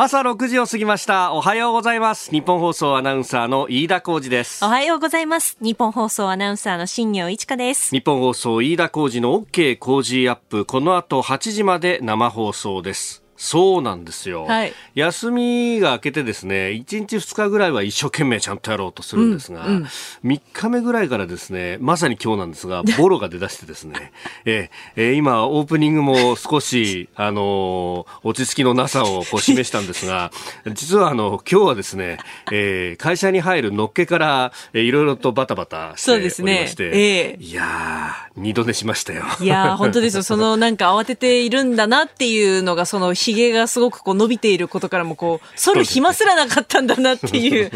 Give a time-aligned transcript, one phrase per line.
[0.00, 1.32] 朝6時を過ぎました。
[1.32, 2.30] おはようございます。
[2.30, 4.64] 日本放送アナウンサーの飯田浩二です。
[4.64, 5.56] おはようございます。
[5.60, 7.90] 日本放送アナウンサーの新業一華です。
[7.90, 10.66] 日本放送飯田浩二の OK 工事アップ。
[10.66, 19.84] この後8時まで生放送ですそうなんですよ、はい、休みが明けてですね1日2日ぐらいは一生懸命ちゃんとやろうとするんですが、うんうん、
[20.24, 24.12] 3日目ぐらいからですねまさに今日なんですが ボロが出だしてですね、
[24.44, 30.32] えー、今オープニングも少し、 あのー、落ち着きのなさをこう示したんですが
[30.74, 32.18] 実はあの今日はですね、
[32.50, 36.36] えー、会社に入るのっけから、えー、いろいろとバタバタしておりまし
[36.74, 36.90] て、ね。
[36.92, 39.24] えー、いや二度寝しましたよ。
[39.40, 40.22] いや本当ですよ。
[40.22, 47.70] そのなんか慌てているんだなっていうのがその髭がすごくこう伸びていることからもこう、剃る暇すらなかったんだなっていう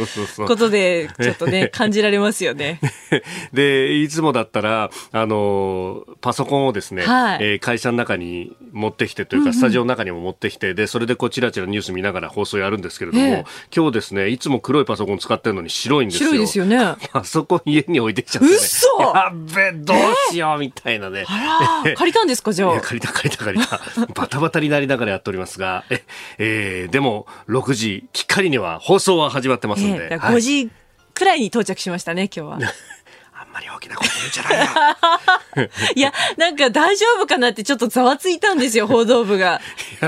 [0.46, 2.80] ことで、ちょっとね、感じられますよね。
[3.52, 16.30] で、いつもだったら、あの、パソコンをですね、はい、えー、会社の中に持ってきてというか、スタジオの中にも持ってきて、で、それでこうちらちらニュース見ながら放送やるんですけれども、えー、今日ですね、いつも黒いパソコン使ってるのに白いんですよ。
[16.30, 16.78] 白いですよね。
[17.12, 18.54] パソコン家に置いてきちゃって、ね。
[18.56, 19.98] 嘘やべ、どう
[20.32, 21.24] しようみたいなね。
[21.28, 22.80] あら、借りたんですか、じゃあ。
[22.80, 23.80] 借りた借りた借りた。
[24.14, 26.04] バタバタになりながらやっておりますが、え、
[26.38, 30.70] えー、でも6時きっかりには放送は始まってますんで、えー、5時
[31.14, 32.72] くらいに到着しましたね今日は。
[33.52, 34.58] まり大きなこと言うんじゃない
[35.62, 35.70] よ。
[35.94, 39.60] いや、なんか大丈夫かなってちょっとざわついたんですよ、 報道部が。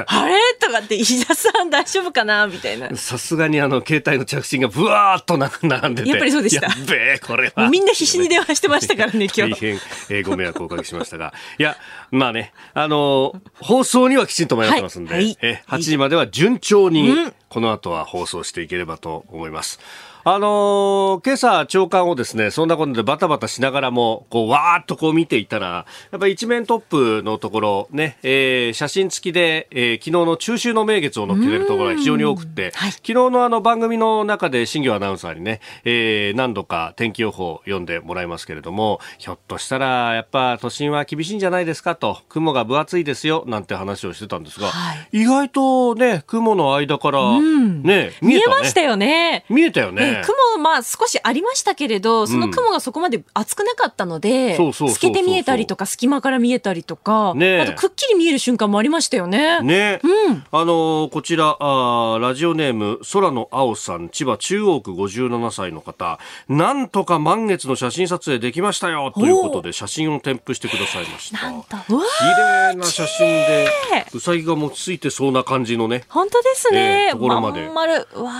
[0.07, 0.37] あれ？
[0.59, 2.47] とかって、石田さん大丈夫かな？
[2.47, 2.95] みたいな。
[2.97, 6.09] さすがにあの、携帯の着信がブワーっと並んでて。
[6.09, 6.67] やっぱりそうでした。
[6.67, 7.69] やべえ、これは。
[7.69, 9.55] みんな必死に電話してましたからね、 今日。
[9.55, 9.75] 大変、
[10.09, 11.35] えー、ご迷惑をおかけしましたが。
[11.59, 11.77] いや、
[12.11, 17.15] まあね、あのー、放送にはきちんと間に合ってますんで、はいはい、え8時までは順調に、
[17.49, 19.81] この後は放送していければと思います。
[20.27, 49.45] あのー、今朝長官をですね、そんなことでバタバタしながらも、こう、わーっとこう見ていたら、やっぱり一面トップのところ、ね、えー、写真付きで、えー、昨日の中秋の名月を載っけてるところが非常に多くて、はい、昨日のあの番組の中で新業アナウンサーにね、えー、何度か天気予報を読んでもらいますけれども、ひょっとしたら、やっぱ都心は厳しいんじゃないですかと、雲が分厚いですよ、なんて話をしてたんですが、はい、意外とね、雲の間から、ね、見え、ね、見えましたよね。
[49.51, 50.14] 見えたよね。
[50.23, 59.61] 雲、まあ少しありましたけれど、その雲がそこまで厚くなかったので、透けて見えたりとか、隙間から見えたりとか、ね、あとくっきり見える瞬間もありましたよね。
[59.63, 60.01] ね。
[60.03, 60.45] うん。
[60.51, 71.39] あのー、こちらあ、ラジオネーム、空の青さん、千葉中央区57歳の方、なんとか満月の写真撮影できましたよということで、写真を添付してくださいました。
[71.87, 73.69] 綺麗な写真で、
[74.13, 76.05] うさぎが持ちついてそうな感じのね。
[76.09, 77.09] 本当ですね。
[77.09, 77.63] えー、ところまで。
[77.67, 77.95] まん丸。
[78.15, 78.33] わ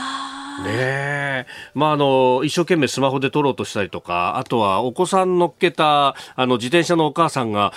[0.61, 0.63] ー。
[0.65, 1.47] ねえ。
[1.75, 7.73] まあ、あの、一生懸命スマホで撮ろうとしたりとか、あとはお子さん乗っけた、あの、自転車のお母さんが、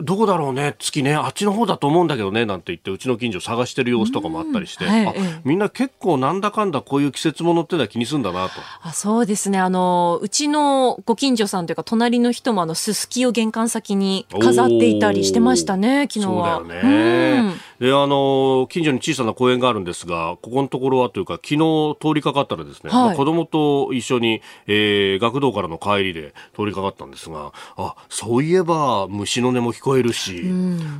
[0.00, 8.54] どこだろうね、月ね、あっちの方だと思うんだけどね、なんて言って、うちの近所探してる様子とかもあったりして、はい、あみんな結構なんだかんだこういう季節ものってのは気にするんだなと。
[8.82, 9.58] あそうですね。
[9.58, 16.58] あの、うちのご近所さんというか、隣の人もあの、すすきを玄関先に飾っていたりしてましたね、昨日は。
[16.58, 17.71] そうだよね。
[17.82, 23.04] で、あの、近所に小さな公園があるんですが、ここのところはというか、昨日通りかかったらですね、はい。
[23.06, 30.44] まあ、子供と一緒に、えー、学童からの帰りで通りかかったんですが、あ、そういえば虫の音も聞こえるし、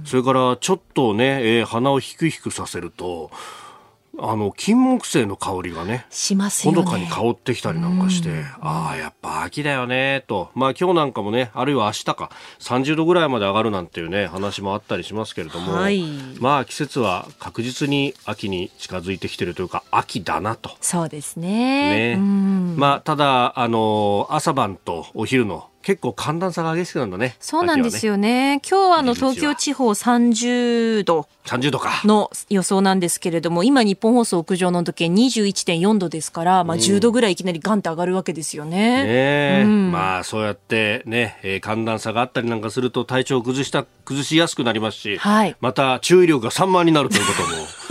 [0.04, 3.30] それからちょっとね、えー、鼻をひくひくさせると、
[4.18, 6.78] あの金木犀の香りがねしますよね。
[6.78, 10.50] ほのかに香ってきたりなんかして、うん、ああやっぱ秋だよねと。
[10.54, 12.30] まあ今日なんかもねあるいは明日か
[12.60, 16.04] 30度ぐらいまで上がるなんていうね話もあったりしますけれども、はい、
[16.40, 20.76] まあ季節は確実に秋に近づいてきてるというか秋だなと。
[20.82, 22.16] そうですね。
[22.16, 22.16] ね、
[22.76, 27.36] まあただあの朝晩とお昼の結構寒暖差が激しくなるんだね。
[27.40, 28.56] そうなんですよね。
[28.56, 39.04] ね今日はあの東京地方30度30度かの予想なんですけれども、今日本放送屋上の時計21.4度ですから、まあ10度ぐらいいきなりガンって上がるわけですよね。
[39.04, 47.81] ね、うん、まあそうやってね、えー、寒暖差があったりなんかすると体調を崩した崩しやすくなりますし、はい、また注意力が散漫になるということも。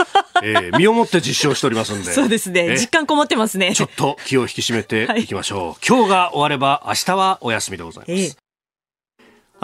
[0.42, 2.10] えー、身をもって実証しておりますんで。
[2.12, 2.76] そうですね。
[2.76, 3.74] 実感こもってますね。
[3.74, 5.66] ちょっと気を引き締めていきましょう。
[5.68, 8.12] はい、今日が終われば明日はお休みでございます。
[8.12, 8.41] えー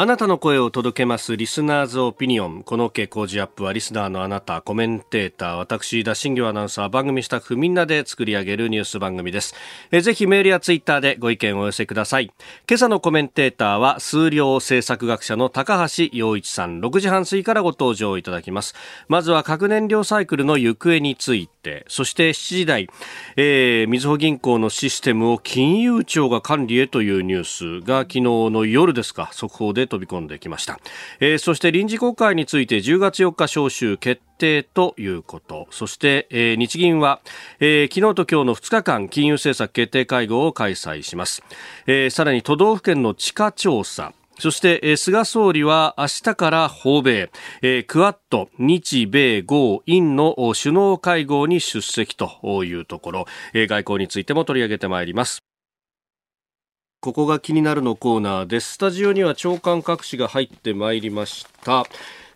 [0.00, 2.62] あなたの声を届けますリスナーズオピニオン。
[2.62, 9.56] この OK 工事アップはリスナーのあなた、コメンテーター、私、田新業アナウンサー、番組スタッフみんなで作り上げるニュース番組です。
[9.91, 12.27] えぜひメールやツイッターでご意見をお寄せください。
[12.69, 18.77] 今朝のコメンテーターは数量政策学者の高橋洋一さん、6時半過ぎからご登場いただきます。
[19.09, 22.88] まずは核燃料サイクルの行方について、て、そして7時台、
[23.37, 30.81] えー、みずほ銀行のシステムを金融庁が管理へというニュースが昨日の夜ですか、速報で飛び込んできました。
[31.20, 35.67] えー、そして臨時国会について10月4日召集決定ということ。
[35.70, 37.20] そして、えー、日銀は、
[37.61, 41.43] えー、昨日と今日の2日間金融政策決定会合を開催します。
[41.87, 47.31] えー、さらに都道府県の地価調査、そして、え、菅総理は明日から訪米、
[47.61, 55.43] え、クワッド、日米豪印の首脳会合に出席というところ、え、外交についても取り上げてまいります。
[57.00, 58.75] ここが気になるのコーナーです。
[58.75, 61.84] スタジオには長官各紙が入ってまいりました。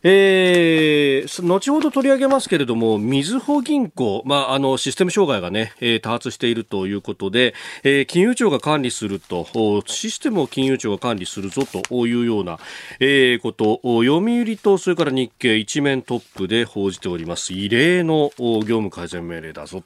[0.05, 7.55] えー、後ほど取り上げますけれども、みずほ銀行、まあ、あの、システム障害がね、えー、多発しているということで、
[7.85, 9.47] えー、金融庁が管理すると、
[9.87, 12.59] システムを金融庁が管理するぞというような、
[12.99, 17.53] えー、こと、読売と、それから日経一面トップで報じております。
[17.53, 19.83] 異例の業務改善命令だぞ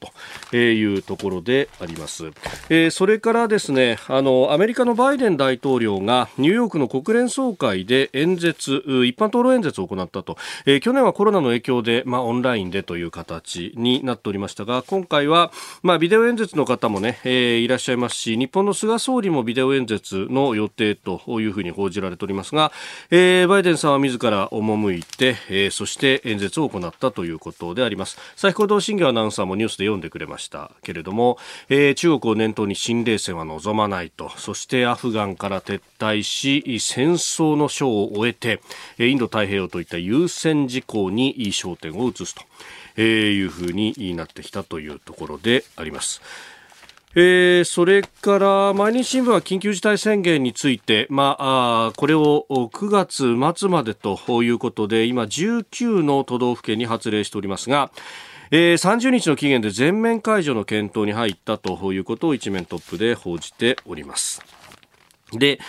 [0.51, 2.31] というところであります。
[2.69, 15.51] えー、それからですね、あの、アメリカのバイデン大統領がニューヨークの国連総会で演説、一般討論演説を行っったと、えー、去年はコロナの影響で、まあ、オンラインでという形になっておりましたが今回は、
[15.83, 22.71] まあ、ビデオ演説の方もね、えー、いらっしゃいますし日本の菅総理もビデオ演説の予定というふうに報じられておりますが、
[23.11, 28.17] えー、バイデンさんは自ら赴いて、えー、そして演説を行ったということであります。
[28.35, 31.37] 先ほど新業アナウンサーもニュースで読んでくれましたけれども、
[31.69, 38.61] えー、中国を念頭に新冷戦は望まないとそしてアフガンから撤退し戦争の章を終えて
[38.99, 42.43] インド太平洋といった優先事項に焦点を移すと
[42.97, 46.21] えいうふうになってきたというところであります。
[47.15, 57.91] えー、それから毎日新聞は緊急事態宣言について、まあ、あこれを9月末までということで今19の都道府県に発令しておりますが、
[58.51, 64.43] えー、30日の期限で全面解除の検討に入ったということを一面トップで報じております。
[65.33, 65.59] で、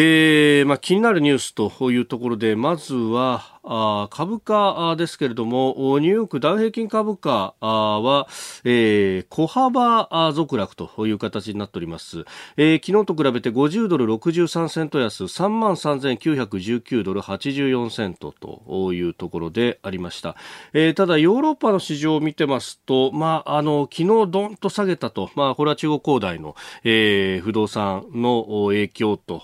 [0.00, 8.26] えーまあ、気になるニュースというところでまずはあ株価ですけれども、ニューヨークダウ平均株価は、
[8.64, 12.24] えー、小幅続落という形になっております。
[12.56, 20.34] えー、昨日と比べて50ドル63セント安、3万3919ドル84セントというところでありました。
[20.72, 29.42] えー、ただ、ヨーロッパの市場を見てますと、まあ、あの、昨日ドンと下げたと、まあ、これは中国恒大の、えー、不動産の影響と、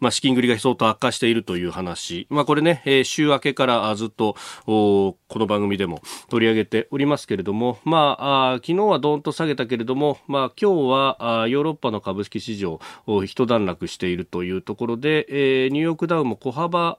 [0.00, 2.26] まあ、資金繰りが相当悪化しているという話。
[2.30, 4.36] まあ、これね、えー週明けからずっと
[4.66, 12.80] この番組でも取り上げておりますけれども、まあ、昨日はどんと下げたけれども、まあ、今日はヨーロッパの株式市場
[13.24, 16.98] 一段落しているというところで、えー、ニューヨークダウも小幅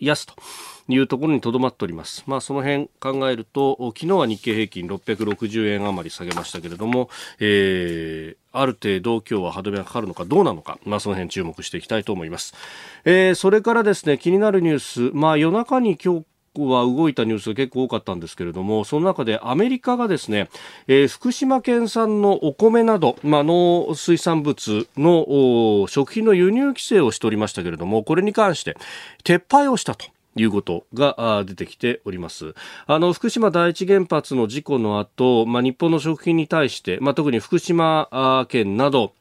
[0.00, 0.34] 安と。
[0.88, 2.24] いうところにとどまっております。
[2.26, 12.54] まあ、その辺考えると、昨日は日経平均660円余り下げましたけれども、えー、ある程度今日は歯止めがかかるのかどうなのか、まあ、その辺注目していきたいと思います。
[13.04, 14.78] えー、それからですね、気になるニュー
[15.10, 16.26] ス、まあ、夜中に今日
[16.56, 20.48] は動いたニュースが結構多かったんですけれども、その中でアメリカがですね、
[20.86, 28.76] えー、福島県産のお米など、まあ、農水産物の食品の輸入規制をしておりましたけれども、これに関して
[29.24, 30.06] 撤廃をしたと。
[30.38, 32.54] いうことが出てきております。
[32.86, 39.14] あの、福島第一原発の事故の後、まあ、日本の食品に対して、まあ、特に福島県など、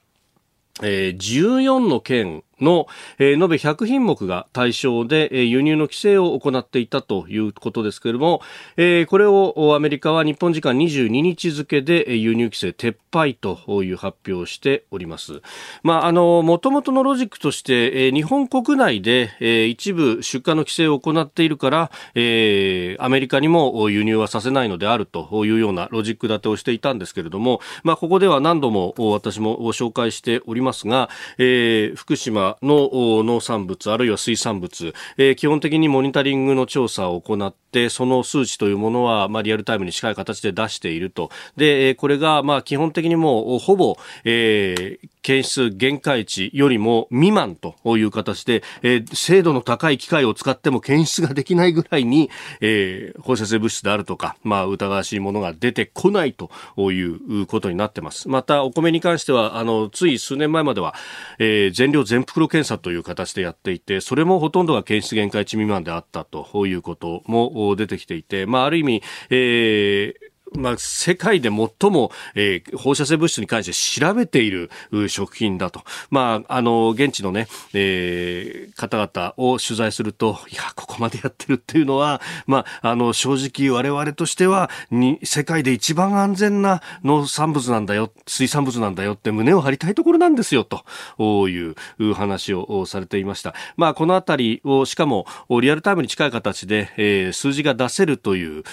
[0.83, 2.88] えー、14の県の、
[3.19, 8.42] えー、延べ100品目が対象で、えー、輸入の規制を行っていたということですけれども、
[8.77, 15.42] えー、これをアメリカは日本時間22日付で、え、輸入規制撤廃という発表をしております。
[15.83, 32.89] まあ、あの、元々のロジックとして、えー、日本国内で、えー、一部出荷の規制を行っているから、えー、アメリカにも輸入はさせないのであるというようなロジック立てをしていたんですけれども、まあ、ここでは何度も私も紹介しておりますが、えー、福島の
[33.23, 41.30] 農産物あるいは水産物、えー、基本的にモニタリングの調査を行ってその数値というものは、まあ、リアルタイムに近い形で出していると。
[41.57, 52.29] でこれが、まあ、基本的にもうほぼ、えー、検出限界値よりも未満という形で、えー、精度の高い機械を使っても検出ができないぐらいに、
[52.61, 56.49] えー、放射性物質であるとか、まあ、疑わしいものが出てこないと
[56.93, 58.29] いうことになってます。
[58.29, 60.95] また、お米に関しては、あの、つい数年前までは、
[61.39, 74.69] えー、全量全袋検査という形でやっていて、それもほとんどが検出限界値未満であったということも出てきていて、まあ、ある意味、えーまあ、世界で最も、えー、放射性物質に関して調べている
[75.07, 75.83] 食品だと。
[76.09, 93.54] まあ、あの、現地のね、えー、方々を取材すると、いや、ここまでやってるっていうのは、まあ、あの、正直我々としては、に、世界で一番安全な農産物なんだよ、水産物なんだよって胸を張りたいところなんですよ、という話をされていました。
[93.75, 95.25] まあ、このあたりを、しかも、
[95.61, 98.63] リアルタイムに近い形で、えー、数字が出せるという、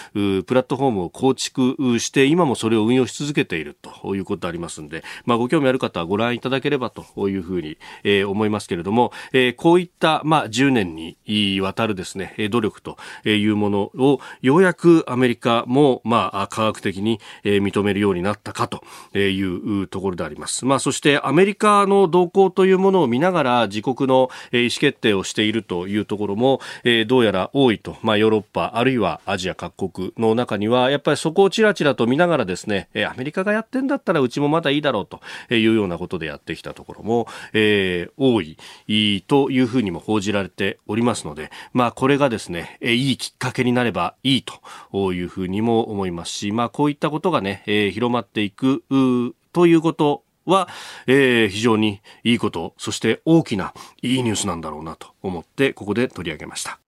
[0.44, 1.63] プラットフォームを構築
[1.98, 18.82] して、今もそれを運用し続けているということありますんで、まあ、ご興味ある方はご覧いただければというふうに、えー、思いますけれども、えー、こういった、まあ、10年にわたるですね、努力というものを、ようやくアメリカも、まあ、科学的に認めるようになったかと
[19.18, 20.64] いうところであります。
[20.64, 26.60] まあ、そしてアメリカの動向というものを見ながら自国の意思決定をしているというところも、
[27.06, 35.20] どうやら多いと、まあ、ヨーロッパあるいはアジア各国の中には、やっぱりそこをちらちらと見ながらですね、アメリカがやってんだったらうちもまだいいだろうと
[35.54, 44.44] いうようなことでやってきたところも、えー、多いというふうにも報じられておりますので、まあ、これがですね、いいきっかけになればいい
[44.90, 48.82] というふうにも思いますし、まあ、こういったことがね、えー、広まっていく
[49.52, 50.68] ということは、
[51.06, 56.80] えー、非常にいいこと、そして大きないいニュースなんだろうなと思って、ここで取り上げました。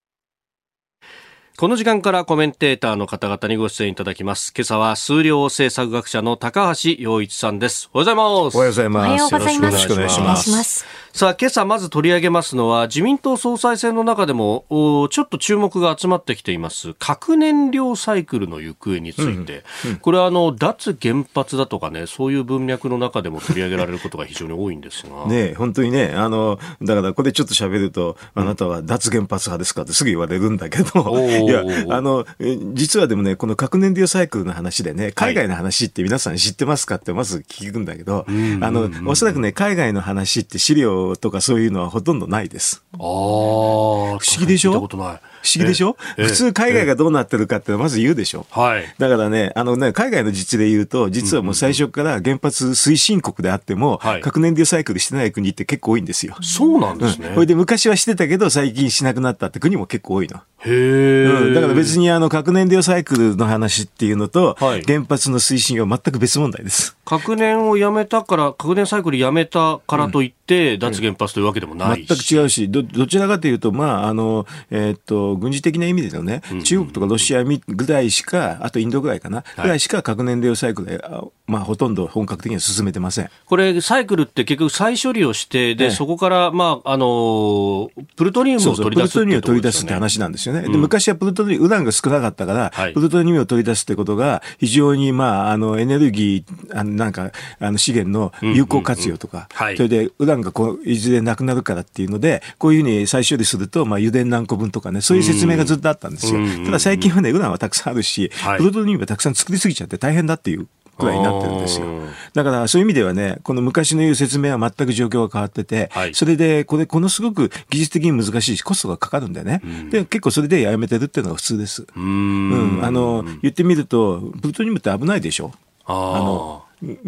[1.59, 4.53] この時間からコメンテーターの方々にご出演いただきます。
[4.55, 7.89] 今朝は数量政策学者の高橋洋一さんです。
[7.95, 8.57] おはようございます。
[8.57, 9.07] おはようございます。
[9.07, 9.73] おはようございます。
[9.73, 10.85] よろしくお願いします。
[11.17, 14.67] さあ、今朝まず取り上げますのは、自民党総裁選の中でも、
[15.11, 25.27] ちょっと注目が集まってきています、核燃料サイクルの行方について、うんうん、これはあの、脱原発だとかね、そういう文脈の中でも取り上げられることが非常に多いんですが。
[25.27, 31.65] ね本当にね、あの、だからこれちょっと喋ると、あなたは脱原発派ですかってすぐ言われるんだけど、いや、
[31.97, 32.27] あの、
[32.75, 42.83] 実はでもね、この核燃料サイクルの話でね、海外の話って皆さん知ってますかってまず聞くんだけど、はい、あの、おそらくね、海外の話って資料とかそういうのはほとんどないです。
[42.95, 44.73] ああ、不思議でしょ？
[44.73, 45.21] 不思
[45.55, 45.97] 議でしょ？
[46.17, 48.47] 普通海外がどうなってるかってまず言うでしょ？
[48.51, 48.95] はい。
[48.99, 56.37] だからね、あのね、海外の実で言うと、実はもう最初から原発推進国であっても、核燃料サイクルしてない国って結構多いんですよ。
[56.43, 57.31] そうなんですね。
[57.35, 60.41] これで昔はしてたけど、最近しなくなったって国も結構多いの。
[60.65, 61.55] へえ、うん。
[61.55, 66.97] だから別にあの核燃料サイクルの話っていうのと、はい、原発の推進は全く別問題です。
[67.05, 81.05] 核燃をやめたから、核燃サイクルやめたからといって、うん、脱原発というわけでもないし、全く違うし、ど、どちらかというと、まあ、あの、えー、っと、軍事的な意味でのね、うん、中国とかロシアぐらいしか、あとインドぐらいかな、ぐらいしか核燃料サイクルで、
[81.47, 83.31] まあ、ほとんど本格的には進めてません。
[83.47, 90.63] これ、サイクルって結局再処理をして、で、そこから、まあ、あの、プルトニウムを取り出す、ね、プルトニウムを取り出すって話なんですよね。
[90.63, 106.41] で昔はプルトニウム、ウランが少なかったから、はい、プルトニウムを取り出すってことが、非常に、まあ、あの、エネルギー、あのなんか、あの、資源の有効活用とか、それで、ウランがこう、いずれなくなるからっていうので、こういうふうに再処理すると、まあ、油田何個分とかね、そういう説明がずっとあったんですよ。
[106.65, 110.67] ただ最近はね、ウランはたくさんあるし、プルトニウムはたくさん作りすぎちゃって大変だっていう
[110.99, 111.87] くらいになってるんですよ。
[112.35, 119.61] だからそういう意味ではね、この昔の言う説明は全く状況が変わってて、はい、それで、これ、このすごく技術的に難しいし、コストがかかるんだよね。
[119.65, 121.87] うん、で、結構それでやめてるっていうのが普通です。
[121.97, 125.53] うん,、あの、言ってみると、プルトニウムって危ないでしょ。
[125.85, 126.65] あの、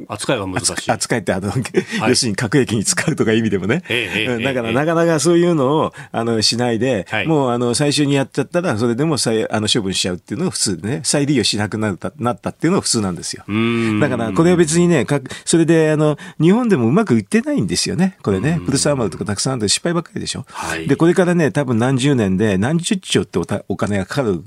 [0.08, 0.90] 扱いは難しい。
[0.90, 1.62] 扱いってあの、はい、
[2.10, 3.82] 要するに核兵器に使うとか意味でもね。
[4.42, 13.44] だからなかなかそういうのを、あの、しないで、はい、もうあの、最初にやっちゃったら、それでも再、あの、処分しちゃうっていうのが普通でね、再利用しなくなった、なったっていうのが普通なんですよ。
[14.00, 18.16] だから、これは別にね、かそれで、あの、日本でもうまくいってないんですよね。
[18.22, 20.44] これね、プルサーマルとかたくさんある失敗ばっかりでしょ。
[20.48, 24.42] はい、で、これからね、多分何十年で何十兆ってお金がかかる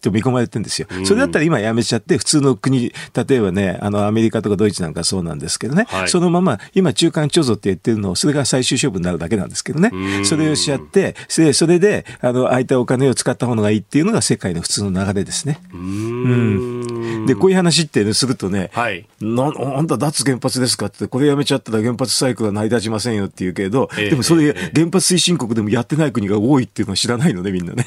[0.00, 0.88] と見込まれてるんですよ。
[1.04, 9.90] それだったら今やめちゃって、普通の国、例えばね、あの、アメリカとかドイツなんかそうなんですけどね、はい、そのまま、今中間貯蔵って言ってるのを、それが最終処分になるだけなんですけどね、
[10.24, 15.60] それをしちゃって、それで、あの、空いたお金を使ったものがいいっていうのが世界の普通の流れですね。
[15.72, 17.26] うん。
[17.26, 27.84] で、こういう話って、ね、するとね、はい、な、あんた脱原発ですかって、これやめちゃったら原発サイクルは成り立ちませんよって言うけど、えー、でもそれ、原発推進国でもやってない国が多いっていうのは知らないのね、みんなね。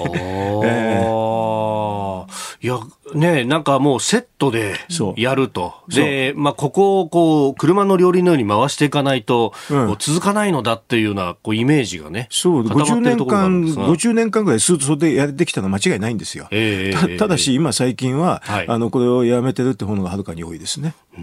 [0.63, 2.25] えー、
[2.61, 2.79] いや、
[3.13, 4.75] ねなんかもうセットで
[5.17, 5.73] やると。
[5.87, 12.27] で、まあ、ここをこう、車の両輪のように回していかないと、うん、続かないのだっていうようなこうイメージがね。
[12.31, 16.47] そう、50年間、50年間ぐらいずっとそれでやってきたのは間違いないんですよ。
[16.51, 20.95] えー、たただし、今最近は、はい、あの、これをやめてるって方がはるかに多いですね。
[21.17, 21.21] ええ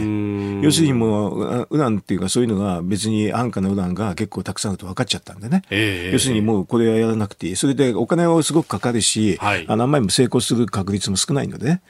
[0.00, 0.34] ー
[0.64, 5.62] 要するにもう、ウランっていうかそういうのが別に安価なウランが結構たくさんあると分かっちゃったんでね。
[5.70, 7.56] えー、要するにもうこれはやらなくていい。
[7.56, 11.82] それでお金はすごくかかるし、はい、あの、あんまりも成功する確率も少ないのでね。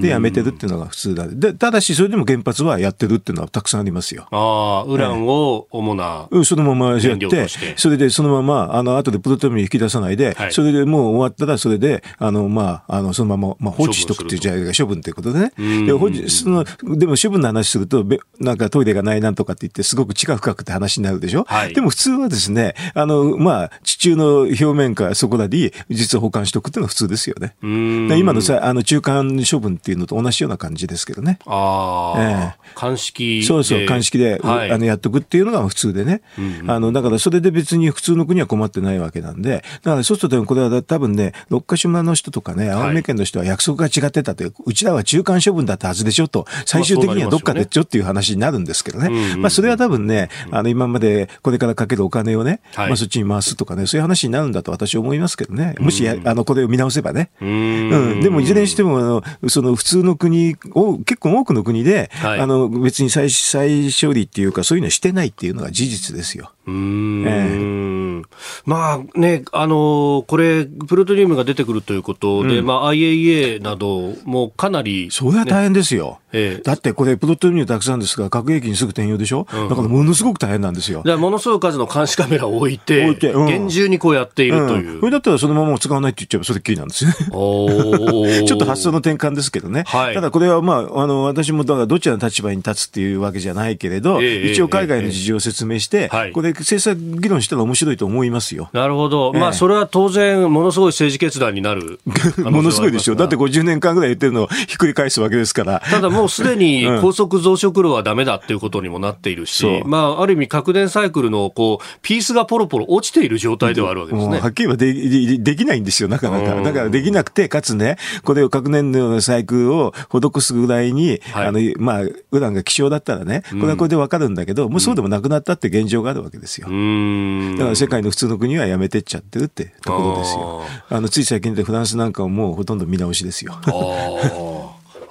[0.00, 1.26] で、やめてるっていうのが普通だ。
[1.28, 4.26] で、ただしそれでも原発はやってるっていうのはたくさんありますよ。
[4.30, 15.52] ああ、ウランを主な、うん、そのままやって、それでそのまま、あの、後でプロトミ引き出さないで、はい、それでもう終わったらそれで、あの、まあ、あの、そのまま、まあ、放置しとくっていうじゃないか、処分ということでね。
[15.86, 18.04] で、放置、その、でも処分の話すると、
[18.38, 21.44] なんかトイレがないなんとかって言って、すごく地下深くって話になるでしょ。
[21.48, 27.54] はい、でも普通はですね、あの、まあ、地中の表面からそこらに、実は保管しておくっていうのが普通ですよね。
[27.62, 31.38] 今のさ、あの、中間処分っていうのと同じような感じですけどね。
[31.46, 32.22] ああ。
[32.22, 36.22] ええ鑑識そうそう、鑑識で、はい、あの、やっとくっていうのが普通でね。
[36.38, 49.10] うんうん、あの、だからそれで別に普通の国は困ってないわけなんで、だからそうするとこれは多分ね、六ヶ島の人とかね、青梅県の人は約束が違ってたという、うちらは中間処分だったはずでしょと、最終的にはどっかでっちょっていう話になるんですけどね。
[49.10, 55.74] まあ、まあ、それは多分ね、あの、今までこれからかけるお金をね、はい、まあ、そっちに回すとかね、そういう話になるんだと私は思いますけどね。
[55.78, 57.30] もし、あの、これを見直せばね。
[57.40, 58.20] うん。
[58.22, 66.52] でも、いずれにしても、あの、その普通の国を、結構多くの国で、はい、あの、別に再、再処理っていうか、そういうのしてないっていうのが事実ですよ。
[66.70, 68.24] うん、えー、
[68.64, 81.02] まあね、あのこれ、プルトニウムが出てくるということで、うん、まあ、IAEA などもかなり、ね、それは大変ですよ、ええ、だってこれ、プルトニウムたくさんですから、核兵器にすぐ転用でしょ、うん、だからものすごく大変なんですよ。
[81.18, 85.00] ものすごい数の監視カメラを置いて、置いてうん、厳重にこうやっているという。
[85.00, 87.10] これだったらそのまま使わないって言っちゃえばそれっきりなんですよ。
[88.46, 98.70] ちょっと発想の転換ですけどね、はい、ただこれは、まあ、あの私もだからどちらの立場に立つっていうわけじゃないけれど、ええ、一応海外の事情を説明して、え、これ、政策議論したら面白いと思いますよ。
[98.72, 102.00] なるほど、まあ、それは当然、ものすごい政治決断になる
[102.38, 105.80] ものすごいでしょ、だって50年間ぐらい言ってるのをひっくり返すわけですから。
[105.80, 109.86] ただもうすでに 高速増殖炉はだめだっていうことにもなっているし、う。
[109.86, 114.40] ん、まあ、ある意味、核電サイクルのこうピースがポロポロ落ちている状態ではあるわけですね。
[114.40, 116.60] はっきり言えばででできないんですよ、なかなか。
[116.62, 126.66] だからできなくて、かつね、これを核燃料のサイクルを施すぐらいに、はい、あのまあ、ウランが希少だったらね、これはこれでわかるんだけど、うん、もうそうでもなくなったって現状があるわけですよ。
[126.66, 130.62] だから世界の普通の国はやめてっちゃってるってところですよ。
[130.88, 133.58] あのつい最近でフランスなんかはもうほとんど見直しですよ。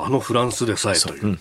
[0.02, 1.28] あのフランスでさえという。
[1.34, 1.40] う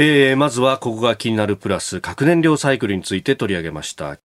[0.00, 4.18] えー、まずはここが気になるプラス核燃料サイクルについて取り上げました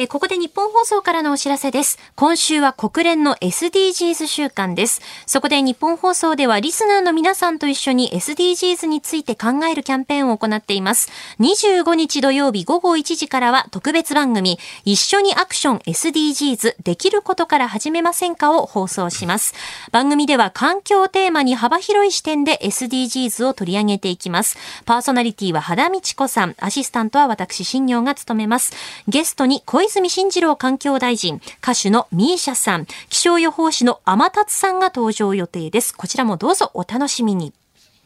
[0.00, 1.98] えここで日本放送からのお知らせです。
[2.14, 5.02] 今週は国連の SDGs 週間です。
[5.26, 11.10] そこで日本放送ではリスナーの皆さんと一緒に SDGs について考えるキャンペーンを行っています。
[11.40, 19.52] 25日土曜日午後1時からは特別番組、一緒にアクション SDGs できることから始めませんかを放送します。
[19.90, 24.58] 番組では環境テーマに幅広い視点で SDGs を取り上げていきます。
[24.84, 28.72] パーソナリティは肌道子さん、アシスタントは私、新業が務めます。
[29.08, 35.94] ゲストに小泉進次郎環境大臣、歌手のミーシャさん、気象予報士の天達さんが登場予定です。
[35.94, 37.52] こちらもどうぞお楽しみに。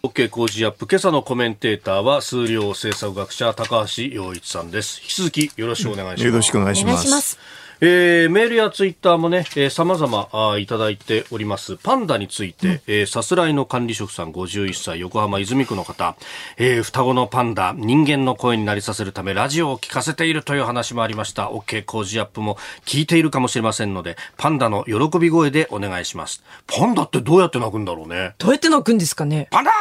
[0.03, 7.39] OK 工事アップ今朝のコメンテーターは数量政策学者高橋洋一さんです引き続きよろしくお願いします、よろしくお願いします
[7.85, 11.77] えー、メールやツイッターもね、えー、様々あいただいております。
[11.79, 16.15] パンダについて、うん、えー、さすらいの管理職さん51歳、横浜泉区の方、
[16.59, 21.49] えー、双子のパンダ、人間の声になりさせるためラジオを聞かせているという話もありました。
[21.49, 26.45] OK 工事アップも聞いているかもしれませんので、パンダの喜び声でお願いします。
[26.69, 28.37] パンダってどうやって鳴くんだろうね。
[28.39, 29.73] どうやって鳴くんですかねパンダ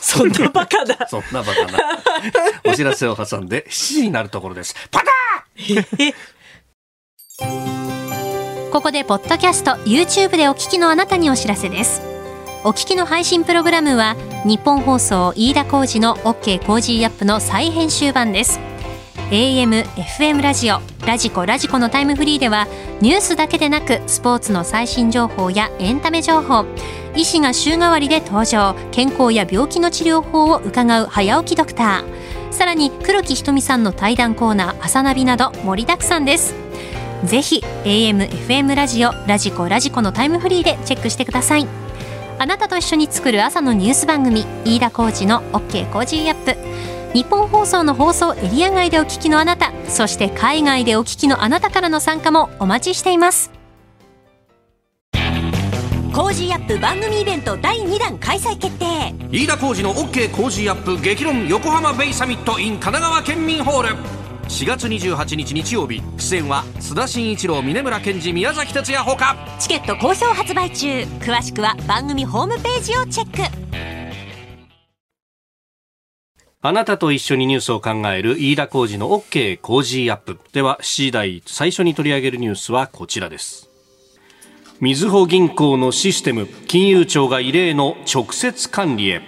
[0.00, 0.96] そんなバカだ。
[1.08, 1.78] そんなバカな。
[2.64, 4.74] お知らせを挟んで7時になるところです。
[4.90, 5.12] パンダ
[8.74, 12.02] ここでポッドキャスト YouTube でお聞きのあなたにお知らせです。
[12.64, 18.58] お聞きの配信プログラムは日本放送飯田浩二の OK コージーアップの再編集版です。
[19.30, 22.66] AM、FM ラジオ、ラジコ、ラジコのタイムフリーでは
[23.00, 26.66] ニュースだけでなくスポーツの最新情報やエンタメ情報
[27.14, 32.52] 医師が週替わりで登場健康や病気の治療法を伺う早起きドクター。
[32.52, 36.56] さらに黒木ひとみさんの対談コーナー朝ナビなど盛りだくさんです。
[37.26, 41.66] ぜひ AM、FM ラジオ、 radiko、radiko のタイムフリーでチェックしてください。
[42.38, 46.56] あなたと一緒に作る朝のニュース番組、飯田浩司の OK Cozy up。
[47.14, 53.52] ニッポン放送の放送エリア外でお聞きのあなた、そして海外でお聞きのあなたからの参加もお待ちしています。
[56.12, 70.86] Cozy up 番組イベント第2弾開催決定飯田浩二の OK コージーアップ激論横浜ベイサミット in 神奈川県民ホール4月28日日曜日出演は須田慎一郎峯村健司宮崎哲弥ほかチケット好評発売中
[71.20, 73.64] 詳しくは番組ホームページをチェック
[76.60, 80.38] あなたと一緒にニュースを考える飯田浩二の OK 工事アップ。
[80.54, 83.68] では、7時台最初に取り上げるニュースはこちらです。
[84.80, 89.20] みずほ銀行のシステム、金融庁が異例の直接管理へ。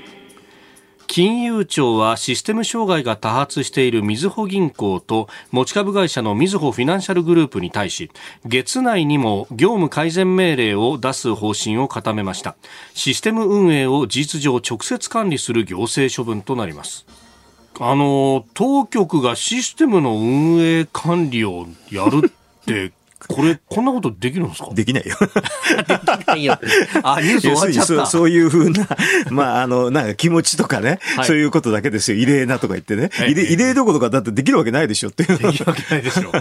[1.07, 8.11] 金融庁はシステム障害が多発しているみずほ銀行と持ち株会社のみずほフィナンシャルグループに対し
[8.45, 12.57] 月内にも業務改善命令を出す方針を固めました。
[12.95, 17.07] システム運営を事実上直接管理する行政処分となります。
[17.79, 22.93] あの、当局がシステムの運営管理をやるって、
[23.29, 24.71] これ、こんなことできるんですか？
[24.75, 25.17] できないよ。
[25.19, 26.59] できないよ。
[27.03, 27.87] あ、ニュース終わっちゃった。
[27.87, 28.87] そうそういうふうな、
[29.31, 32.19] まあ、あの、なんか気持ちとかね、はい、そういうことだけですよ。
[32.19, 33.11] 異例なとか言ってね。
[33.29, 35.39] 異例、異例どころかだってできるわけないでしょっていう。
[35.39, 36.33] できるわけないでしょ。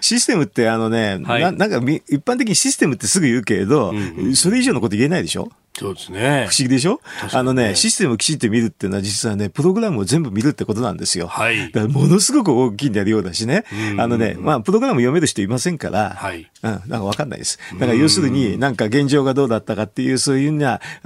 [0.00, 1.76] システムってあのね、はい、ななんか
[2.08, 6.46] 一般的にシステムってすぐ言うけれど、うんうん、それ以上のこと言えないでしょそうですね。
[6.50, 7.00] 不思議でしょ、
[7.32, 11.26] あのね、システムをきちっと見るっていうのは実はね、プログラムを全部見るってことなんですよ。
[11.26, 11.72] はい。
[11.72, 13.64] だからものすごく大きいんだようだしね。
[13.96, 16.50] あのね、まあ、プログラム読める人いませんから、はい。
[16.62, 17.58] うん、なんかわかんないです。
[17.72, 20.56] だから要するに、なんか現状がどうだったかっていう、そういうよう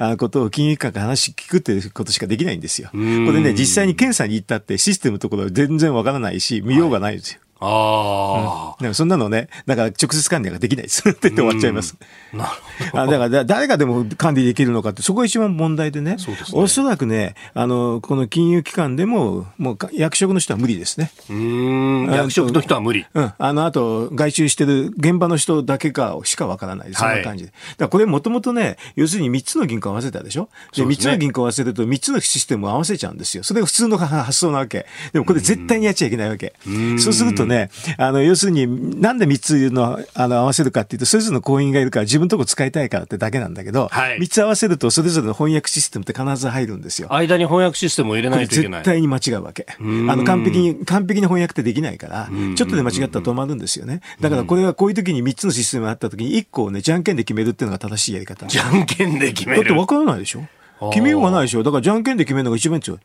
[0.02, 2.88] なことを金融機関から話聞くっていうことしかできないんですよ。
[2.90, 7.40] これね、実際に検査に行ったってシステムのところは全然わからないし、見ようがないんですよ。
[7.64, 11.96] ああ、うん、でもそんなのね、だから直接管理ができないです って言って終わっちゃいます。
[12.32, 12.50] なる
[12.90, 13.02] ほど。
[13.02, 16.16] あだから誰がでも管理できるのかって、そこが一番問題でね。
[16.18, 16.60] そうですね。
[16.60, 21.10] おそらくね、あの、この金融機関でも、もう役職の人は無理ですね。
[21.30, 22.06] うん。
[22.10, 23.06] 役職の人は無理。
[23.14, 23.32] うん。
[23.36, 26.94] あの、あと、外注してる現場の人だけかしかわからない。
[26.94, 27.50] そんな感じで。
[27.50, 33.44] はい、だからこれもともとね、要するに3つの銀行合わせたでしょで、3つの銀行合わせると3つのシステムを合わせちゃうんですよ。
[33.44, 34.86] それが普通の発想なわけ。
[35.12, 36.54] でもこれ絶対にやっちゃいけないわけ。
[36.66, 37.53] うそうするとね、
[37.96, 47.12] あの、要するに、なんで3つの、あの、合わせるかっていうと、それぞれの行員がいるから自分のとこ使いたいからってだけなんだけど、はい、3つ合わせると、それぞれの翻訳システムって必ず入るんですよ。
[47.12, 48.80] 間に翻訳システムを入れないといけない。
[48.80, 49.66] 絶対に間違うわけ。
[49.78, 54.00] あの、完璧に、完璧に翻訳ってできないから、ちょっとで間違ったら止まるんですよね。
[54.20, 58.46] だからこれはこういう時に3つのシステムがあった時に、1個をね、じゃんけんで決めるっていうのが正しいやり方。
[58.46, 60.44] じゃんけんで決めるだって分からないでしょ？
[60.90, 61.62] 決めようがないでしょ？
[61.62, 62.98] だからじゃんけんで決めるのが一番強い。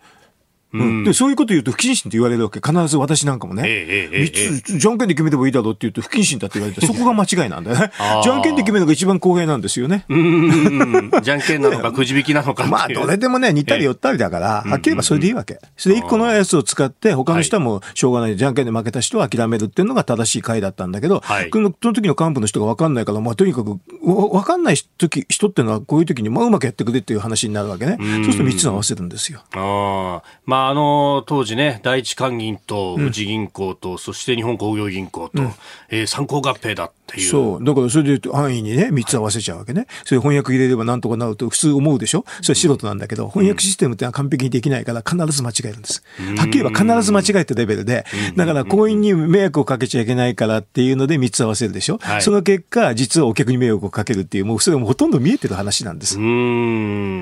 [0.71, 2.59] うん、で、そういうこと言うと不謹慎って言われるわけ。
[2.59, 3.63] 必ず私なんかもね。
[3.65, 7.91] ええええ、じゃんけんで決めてもいいだろうって言うと不謹慎だって言われて、そこが間違いなんだよね。
[8.23, 10.05] じゃんけんで決めるのが一番公平なんですよね。
[10.09, 11.11] うん。
[11.23, 15.59] じゃんけんなのかくじ引きなのか まあ、どれでもね、似たり寄ったりだから、はっきり言えばそれでいいわけ。
[15.75, 18.37] それで一個のやつを使って、他の人はもうしょうがない。
[18.37, 27.97] じゃんけんで負けた人は諦めるっていうのが正しい回だったんだけど、はい、その時の幹部の人が分かんないから、まあ、とにかく、分かんない時人っていうのはこういう時に、まあ、うまくやってくれっていう話になるわけね。
[27.99, 29.41] そうすると3つ合わせるんですよ。
[29.55, 30.39] ああ。
[30.59, 35.53] まあ、あの、当時ね、第一関銀と富士銀行と、うん、そして日本工業銀行と、うん、
[35.89, 37.29] えー、参考合併だっていう。
[37.29, 37.63] そう。
[37.63, 39.87] だからそれで安易にね、3つ合わせちゃうわけね。
[40.03, 42.25] それ翻訳入れればなんとかなると普通思うでしょ？
[42.41, 46.03] それ素人なんだけど、翻訳システムってのは完璧にできないから必ず間違えるんです。
[46.37, 56.17] はっきり言えば必ず間違えたレベルで、だから行員に迷惑をかけちゃいけないからっていうので3つ合わせるでしょ、はい、その結果、実はお客に迷惑をかけるっていう、もうそれもほとんど見えてる話なんです。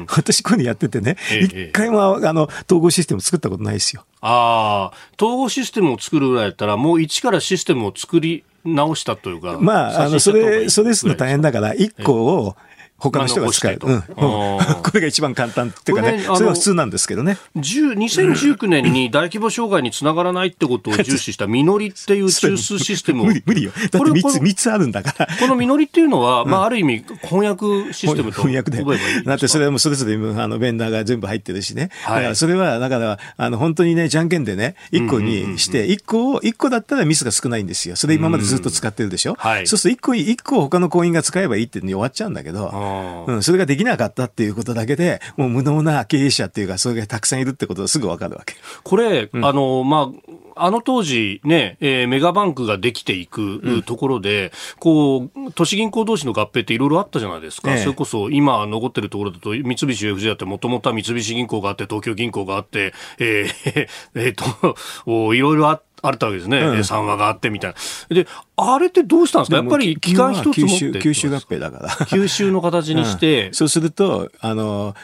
[0.10, 4.05] 私こういうのやっててね、一回もあの統合システム作ったことないですよ。
[4.21, 9.57] ああ、統合システムを作るぐらいだったら、もう一からシステムを作り直したというか。
[9.59, 12.55] まあ、あの、それ、それするの大変だから、一個を、
[12.99, 13.79] 他の人が使える。
[13.83, 17.38] うん、 これが一番簡単っていうかね、それは普通なんですけどね。
[17.55, 23.25] 2019年に大規模障害につながらないってことを重視したみのりっていう中枢システムを。
[23.25, 23.71] 無理、無理よ。
[23.71, 25.27] だって3つ、三つあるんだから。
[25.39, 28.41] このみのりっていうのは、まあ、ある意味、翻訳システムと。
[28.41, 28.83] 翻訳で。
[29.25, 31.89] だってそれはもうそれぞれ、あの、ベンダーが全部入ってるしね。
[32.05, 37.95] だからそれは、だから、あの、本当にね、じゃんけんでね、1個にして、1個を、1個だったらミスが少ないんですよ。
[37.95, 39.36] それ今までずっと使ってるでしょ？
[39.38, 39.67] はい。
[39.67, 42.69] そうすると1個、1個他の行員が使えばいいってに終わっちゃうんだけど、
[43.28, 48.56] うん、それができなかったっていうことだけで、もう無能な経営者っていうか、それがたくさんいるってことがすぐわかるわけ。
[48.84, 50.12] これ、うん、あの、ま
[50.56, 57.71] あ、あの当時ね、えー、メガバンクができていくところで、うん、こう、都市銀行同士の合併っていろいろあったじゃないですか。
[57.71, 64.36] ええ、それこそ今残ってるところだと、三菱 UFJ だってもともとは三菱銀行があって、東京銀行があって、えー、 えー、
[65.06, 67.73] と、いろいろあって、あったわけですね、うん、3話があってみたい
[68.10, 68.15] な。
[68.15, 69.57] で、あれってどうしたんですか？
[69.57, 71.89] やっぱり期間一つ持って吸収合併だから。
[72.07, 74.95] 吸収の形にして、うん、そうすると、あの、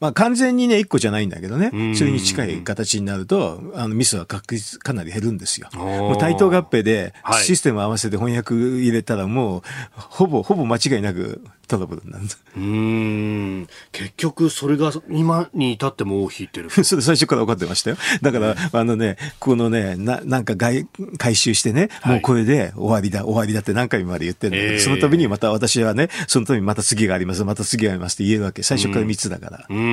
[0.00, 5.68] まあ、完全にね、一個じゃないんだけどね、それに近い形になると、あのミスは確実かなり減るんですよ。
[5.74, 9.62] もう対等合併で、システム合わせて翻訳入れたら、もう、
[9.94, 12.42] ほぼ、ほぼ間違いなくトラブルなんです。
[12.56, 13.68] うん。
[13.92, 16.68] 結局、それが今に至っても引いてる。
[16.84, 17.96] それ最初から分かってましたよ。
[18.22, 20.86] だから、あのね、このね、ななんか外
[21.16, 28.64] 回収してね、もうこれで終わりだ、終わりだって何回もまで言ってるんだけど、えー、その度にまた私はね、その度にまた次があります、また次がありますって言えるわけ。
[28.64, 29.66] 最初から3つだから。
[29.68, 29.89] うん。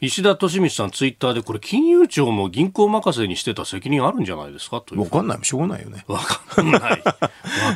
[0.00, 4.82] い石田敏光さん、ツイッターで、これ、金融庁も銀行任せにしてた責任あるんじゃないですか？
[4.82, 6.04] とわかんない、しょうがないよね。
[6.08, 6.80] わかんない。
[6.80, 6.90] わ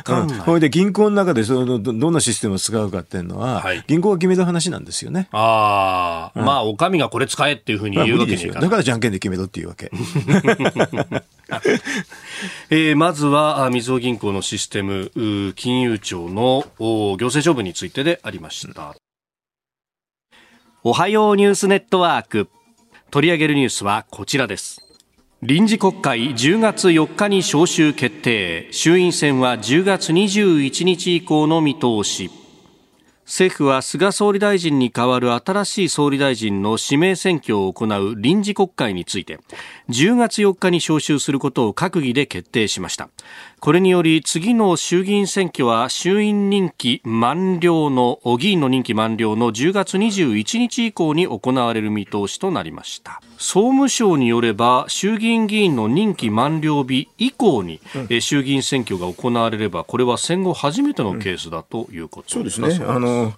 [0.03, 0.39] かんない。
[0.39, 5.27] これで銀行の中でそのどどんなシステムを使うかっていうのは、はい、銀行が決める話なんですよね。
[5.31, 8.53] ああ、うん、まあ、お上がこれ使えっていうふうに言うわけですよ。
[8.53, 9.89] だからじゃんけんで決めろっていうわけ。
[12.69, 15.11] えー、まずは、みずほ銀行のシステム、
[15.55, 18.95] 金融庁の行政処分についてでありました。
[20.81, 22.47] おはようニュースネットワーク。
[23.11, 24.79] 取り上げるニュースはこちらです。
[25.41, 28.71] 臨時国会10月4日に召集決定。
[28.71, 32.31] 衆院選は10月21日以降の見通し。
[33.25, 39.39] 政府は菅総理大臣に代わる新しい総理大臣の指名選挙を行う臨時国会について
[39.89, 43.09] 10月4日に召集することを閣議で決定しました。
[43.59, 53.21] これにより次の衆議院選挙は衆院任期満了の議員の任期満了の10月21日以降に行われる見通しとなりました。
[53.37, 62.85] 総務省によれば衆議院議員の任期満了日以降に、うん、衆議院選挙が行われればこれは戦後初めてのケースだということです、うん、そうですね。
[62.87, 63.33] あの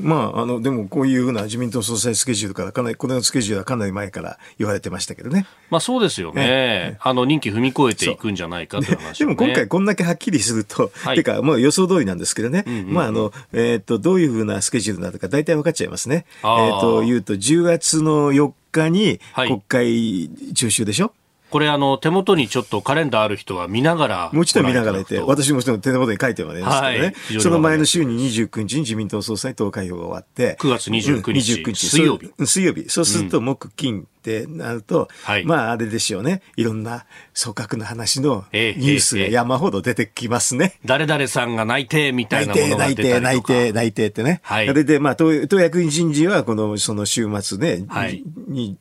[0.00, 5.46] まあ、あの、でもこういうふうな自民党総裁スケジュールからかなり、このスケジュールはかなり前から言われてましたけどね。
[5.70, 6.46] まあそうですよね。
[6.46, 12.64] ねあの、任期踏み越えていくんじゃないかという話、ね、でも今回こんだけはっきりすると、はい、てか、もう予想通りなんですけどね。
[12.66, 16.26] うんうんうん、まああの、えっ、ー、と、どういうふうなスケジュールになるか大体分かっちゃいますね。
[16.42, 21.19] えっ、ー、と、言うと、10月の4日に国会中秋でしょ、はい
[21.50, 24.30] これあの手元にちょっとカレンダーある人は見ながら。
[24.32, 31.54] もちろん見ながらいて、私も手元に書いてもらいますけどね、はい、その前の週に29日に自民党総裁投開票が終わって、9月29日。
[31.62, 31.86] 29日。
[31.88, 32.30] 水曜日。
[32.46, 32.88] 水曜日。
[32.88, 36.42] そうすると木金ってなると、うん、まああれでしょうね。
[36.56, 37.06] いろんな
[37.40, 40.78] 組閣の話のニュースが山ほど出てきますね。
[40.84, 43.20] 誰々さんが内定みたいなものが出たりとか。
[43.20, 44.40] 内定、内定、内定ってね。
[44.42, 44.66] はい。
[44.66, 48.76] それで、まあ党役員人事はこの、その週末ね、はい、に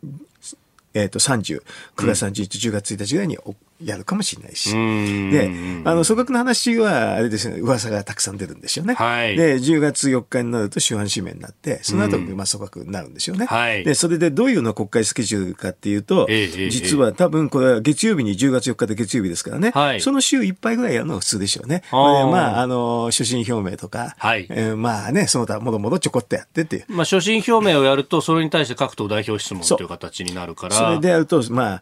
[0.93, 1.61] えっ、ー、と、30、
[1.95, 3.37] 9月31日、10月1日ぐらいに
[3.83, 4.71] やるかもしれないし。
[4.73, 5.51] で、
[5.85, 8.93] あの、組閣の話は、あれですね、噂がたくさん出るんですよね。
[8.95, 13.45] はい、で、10月4日になると主犯指名になって、その後、まあ、組閣になるんですよね。
[13.45, 21.83] はい、で、それでどういうの国会スケジュールかっていうと、えー、実は多分これは月曜日に10月4日で月曜日ですからね、はい、その週いっぱいぐらいやるのが普通でしょうね。
[21.91, 21.95] あ
[22.27, 26.85] まあ、あの、所信表明とか、はい、えー、まあね、その他もろもろちょこっとやってっていう。
[26.89, 30.75] まあ、所信表明をやると、それに対して各党代表質問という形になるから。
[30.75, 31.81] それでやると、まあ、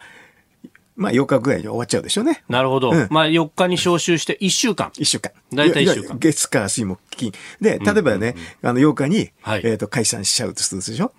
[0.98, 2.44] まあ8日ぐらいに終わっちゃうでしょうね。
[2.50, 2.92] なるほど。
[2.92, 4.90] うん、まあ4日に招集して1週間。
[4.98, 5.32] 1週間。
[5.54, 6.18] 大体1週間。
[6.18, 7.32] 月火水木金。
[7.62, 11.12] で、例えばね、あの8日に、はい、えっ、と、解散しちゃうとするでしょ？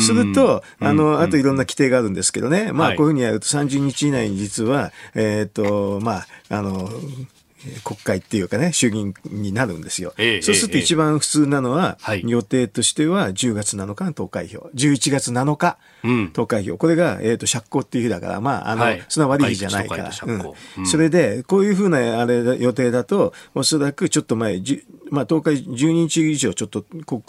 [0.00, 6.90] すると、あの、あといろんな規定があるんですけどね、まあこういうふうにやると30日以内に実は、えっ、と、まあ、あの、
[7.84, 10.14] 国会っていうかね、衆議院になるんですよ。
[10.18, 15.78] えー、そうすると一番普通なのは、えー、予定としては10月7日の投開票、11月7日
[16.32, 20.10] 投開票、うん、これが、えーと、釈放っていう日だから、まあ、あの、はい、そんな悪い日じゃないから。
[20.76, 24.60] うん、それで、こういうふうなあれ予定だと、おそらくちょっと前、
[25.10, 27.22] まあ、投開12日以上ちょっとこ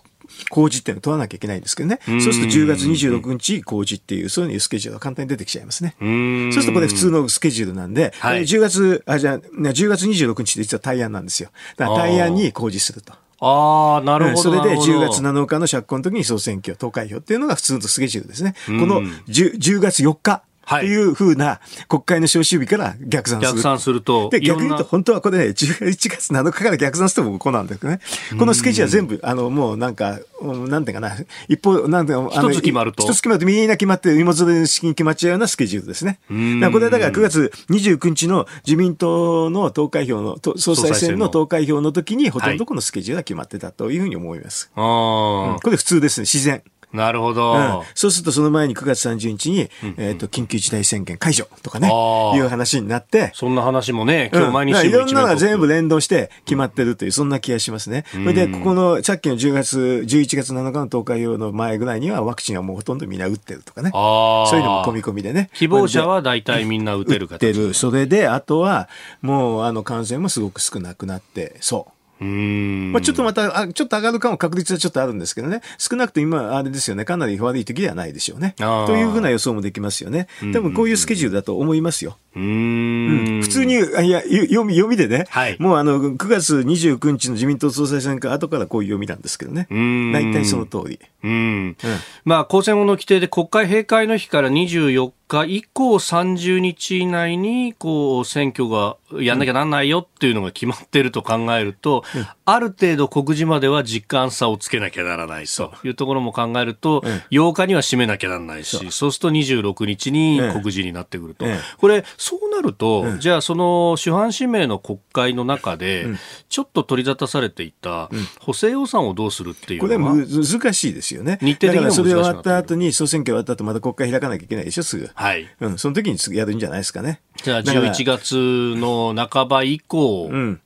[0.49, 1.99] 公示っていうのを取らなきゃいけないんですけどね。
[2.05, 5.95] そうすると10月26日公示っていう、そういうスケジュールが簡単に出てきちゃいますね。
[5.99, 11.49] そうするとこれ普通のスケジュールなんで、はい、10月、あ、じゃあ、10月26日って実は対案なんですよ。
[11.77, 13.13] だから対案に公示すると。
[13.45, 14.37] ああ、なるほど。
[14.37, 18.55] それで10月7日の釈放の時に総選挙、投開票っていうのが普通のスケジュールですね。
[18.65, 20.43] この 10, 10月4日。
[20.73, 23.51] はい、というふうな国会の召集日から逆算する。
[23.51, 24.29] 逆算すると。
[24.29, 27.99] で、逆に言うと本当はこれね、11月7日から逆算してもこうなんだけどね。
[28.37, 31.15] このスケジュールは全部、あの、もうなんか、なんていうかな、
[31.47, 33.03] 一方、なんていうか、一つ決まると。
[33.03, 36.19] 一つ決まると、みんな決まって、芋づる式に決まっちゃうようなスケジュールですね。
[36.59, 44.71] だこれはだから9月29日の自民党の投開票の、総裁選の投開票の時に、ほとんどこのスケジュールが決まってたというふうに思います。
[44.75, 46.63] はいうん、これ普通ですね、自然。
[46.93, 51.87] なるほど、うん、そうするとその前に9月30日に、うんうん、えっ、ー、と、緊急事態宣言解除とかね、
[52.35, 53.31] いう話になって。
[53.33, 58.05] そんな話もね、今日毎日、うん、いろんなのが全部連動して決まってるという、そんな気がしますね。
[58.11, 63.89] それで、ここの、さっきの10月、11月7日の投開票の前ぐらいにはワクチンはもうほとんどみんな打ってるとかね。
[63.91, 65.49] そういうのも込み込みでね。
[65.53, 67.47] 希望者は大体みんな打てる形。
[67.47, 67.73] 打ってる。
[67.73, 68.87] それで、あとは、
[69.21, 72.02] もう、あの、感染もすごく少なくなって、そう。
[72.19, 78.55] まあ、ちょっとまたあ、ちょっと上がるかも確率はちょっとあるんですけどね、少なくとも今、あれですよね、かなり悪い時ではないでしょうね。
[78.57, 80.27] というふうな予想もできますよね。
[80.41, 82.17] でもこういうスケジュールだと思いますよ。
[82.35, 83.77] うん、普通に、い
[84.09, 89.67] や、読み、読みでね、はい、もうあの、9月29日の自民党総裁選から後からこういう読みなんですけどね。
[89.69, 90.99] 大体その通り。
[91.23, 91.31] うん。
[91.31, 91.77] うん、
[92.25, 95.13] まあ、公選法の規定で国会閉会の日から24日
[95.45, 105.45] 以降30日以内に、こう、選挙がやんなきゃなんないよっていうのが決まってると考えると、うん、ある程度告示までは実感差をつけなきゃならない。
[105.45, 109.11] というところも考えると、うん、8日には締めなきゃならないし、そう。
[109.11, 111.45] すると26日に告示になってくると。
[111.77, 116.07] これ、そうなると、じゃあその主犯指名の国会の中で、
[116.49, 121.39] ちょっと取り沙汰されていた補正予算をどうするっていうのは、これ難しいですよね。
[121.41, 125.09] 日程的にそれ終わった後に総選挙終わった後また国会開かなきゃいけないでしょ、すぐ。
[125.13, 125.22] はい。
[125.59, 127.21] うん、その時にやるんじゃないですかね。
[127.43, 128.35] じゃあ11月
[128.77, 130.61] の半ば以降、うん、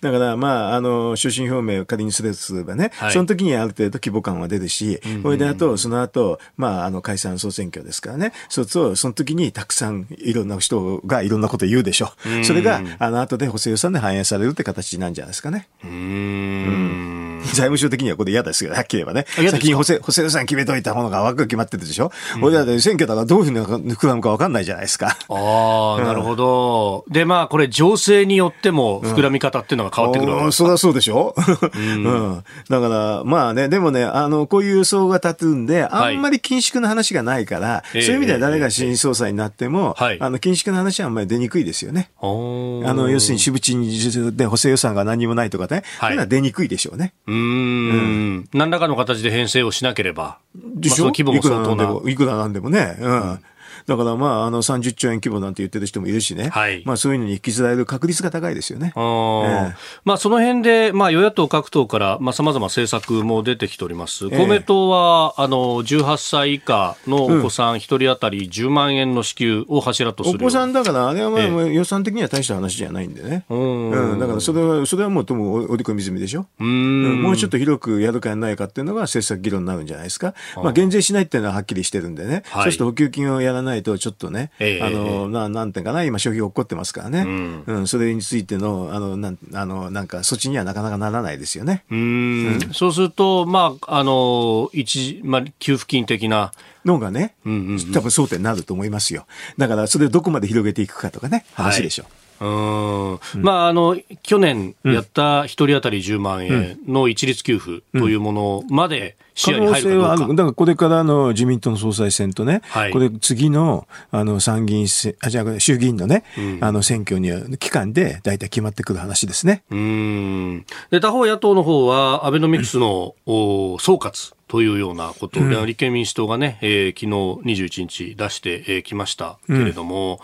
[0.00, 12.30] だから、まあ、あの、所信表明を仮にすればね、はい、その時にある程度規模感は出るし、うんうん、それであと、その後、まあ、あの、解散総選挙ですからね、そうすると、その時にたくさんいろんな人がいろんなこと言うでしょう。
[12.30, 15.68] うん、それが、あの、後で補正予算で反映されるって形なんじゃないですかね。
[15.84, 17.14] うん。
[17.44, 19.26] 財務省的にはこれ嫌ですけど、はっきり言えばね。
[19.50, 22.10] 先に補正、補正予算決めといたものが枠が決まってるでしょ。
[22.36, 25.16] うん、俺だって選挙だからどういうふうに膨らむか分かんないじゃないですか。
[25.28, 27.04] ああ、なるほど。
[27.08, 31.34] で、まあ、これ情勢によっても膨らみ方っていうのが変わってくるそりゃそうでしょ、
[31.74, 42.10] うん、うん、だから、まあね、でもね、あの、こういう予想が立つんで、あんまり緊縮の話がないから、はい、そういう意味では誰が新総裁になっても、えー、あの、緊縮の話はあんまり出にくいですよね。
[42.20, 47.14] あの、要するに、支部賃で補正予算が何もないとかね、はい、いうのは出にくいでしょうね。
[47.26, 48.48] うん,、うん。
[48.52, 50.38] 何らかの形で編成をしなければ。
[50.54, 52.10] でしょ、まあ、規模も相当な。
[52.10, 52.96] いくらなんでもね。
[53.00, 53.40] うん、うん
[53.86, 58.92] だからまあ、あの30兆円規模なんて言ってる人もいるしね、はい、まあそういうのに引きずられる確率が高いですよね。
[58.96, 64.30] あえー、まあその辺で、まあ与野党各党からまあ様々政策も出てきております。
[64.30, 73.44] 公明党は、あの、18歳以下のお子さん1人当たり10万円の支給を柱とする、お子さんだから、あれはまあ、予算的には大した話じゃないんでね。
[73.48, 76.46] うん、だからそれは、それはもうとも織り込み済みでしょ？
[76.58, 80.34] うん、もうちょっと広くやるかやらないかっていうのが政策議論になるんじゃないですか。
[80.56, 82.42] まあ減税しないっていうのははっきりしてるんでね。
[82.50, 87.20] はい、そして補給金をやらないと、ちょっとね、えー、あの、ななんていうかな、今消費が起こってますからね。
[87.20, 91.84] うん、うん、それについての、あの、なん、あの、なんか、措置にはなかなかならないですよね。
[91.90, 96.52] うんうん、そうすると、まあ、あの、一、まあ、給付金的な、
[96.84, 99.26] のがね、うんうんうん、多分争点になると思いますよ。
[99.56, 102.04] だから、それをどこまで広げていくかとかね、話でしょう。
[102.04, 103.42] はいうん。
[103.42, 119.64] まあ、あの去年やった1人当たり10万円の一律給付というものまで視野に入るかどうか、だからこれからの自民党の総裁選とね、はい、これ次のあの参議院選あじゃあ衆議院のね、うん、あの選挙には期間で大体決まってくる話ですね。
[119.70, 120.66] うん。
[120.90, 130.20] で他方野党の方はアベノミクスの、うん、総括というようなこと立憲民主党がね、えー、昨日21日出してき、えー、ましたけれども、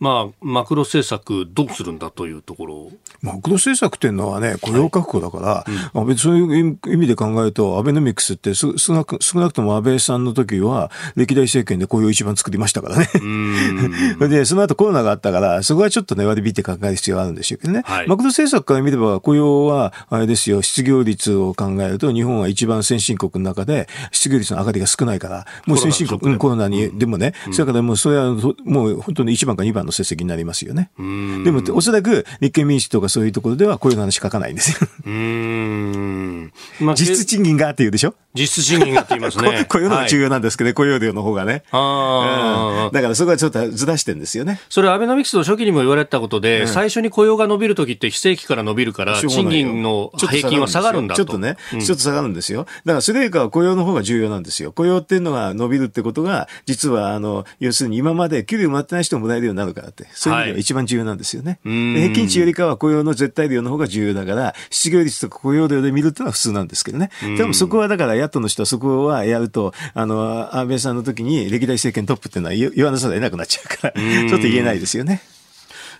[0.00, 2.90] まあ、マクロ政策どうするんだというところ。
[3.20, 5.98] マクロ政策っていうのはね、雇用確保だから、はい。
[6.06, 13.08] うん、そういう意味で考えると、アベノミクスって少なく少なくとも安倍さんの時は、歴代政権で雇用一番作りましたからね。
[14.28, 17.82] で、その後コロナがあったから、そこはちょっとね、割り引いて考える必要があるんでしょうけどね。
[17.84, 28.32] はい、マクロ政策から見れば、雇用は、あれですよ、失業率を考えると、日本は一番先進国の中で、失業率の上がりが少ないから、もう先進国、コロナに、でもね、うん、それからもうそれは
[28.64, 30.90] もう本当に1番か2番の成績になりますよね。
[30.98, 34.88] でも、おそらく立憲民主とかそういうところでは、こういう話書かないんですよ。
[35.06, 38.14] うんまあ、実質賃金がっていうでしょ？
[38.34, 39.66] 実質賃金がって言いますね。
[39.68, 41.64] 雇用のが重要なんですけどね、はい、雇用量の方がね。
[41.72, 44.60] あうん、だからそこはちょっとずらしてるんですよね。
[44.68, 51.24] それ、アベノミクスの初期にも言われたことで、うん、最初に雇用が伸びるときって非正規から伸びるから、賃金の平均は下がるんだと。
[51.24, 52.66] ちょっとね、ちょっと下がるんですよ。
[52.84, 54.72] だからそれよりかは雇用の方が重要なんですよ。
[54.72, 61.60] 雇用っていうのが伸びるってことが、実は、あの、要するに今まで給料もらってない人ももらえるようになるからって、そういう意味では一番重要なんですよね。
[61.64, 67.10] はい、平均値よりかは雇用の絶対量の方が重要だから、失業率とか雇用量で見るっていうのは普通なんですけどね。
[67.36, 75.22] でもそこはだから野党の人はそこはやると、あの、安倍さんの時に歴代政権トップっていうのは言わなさら得なくなっちゃうから、ちょっと言えないですよね。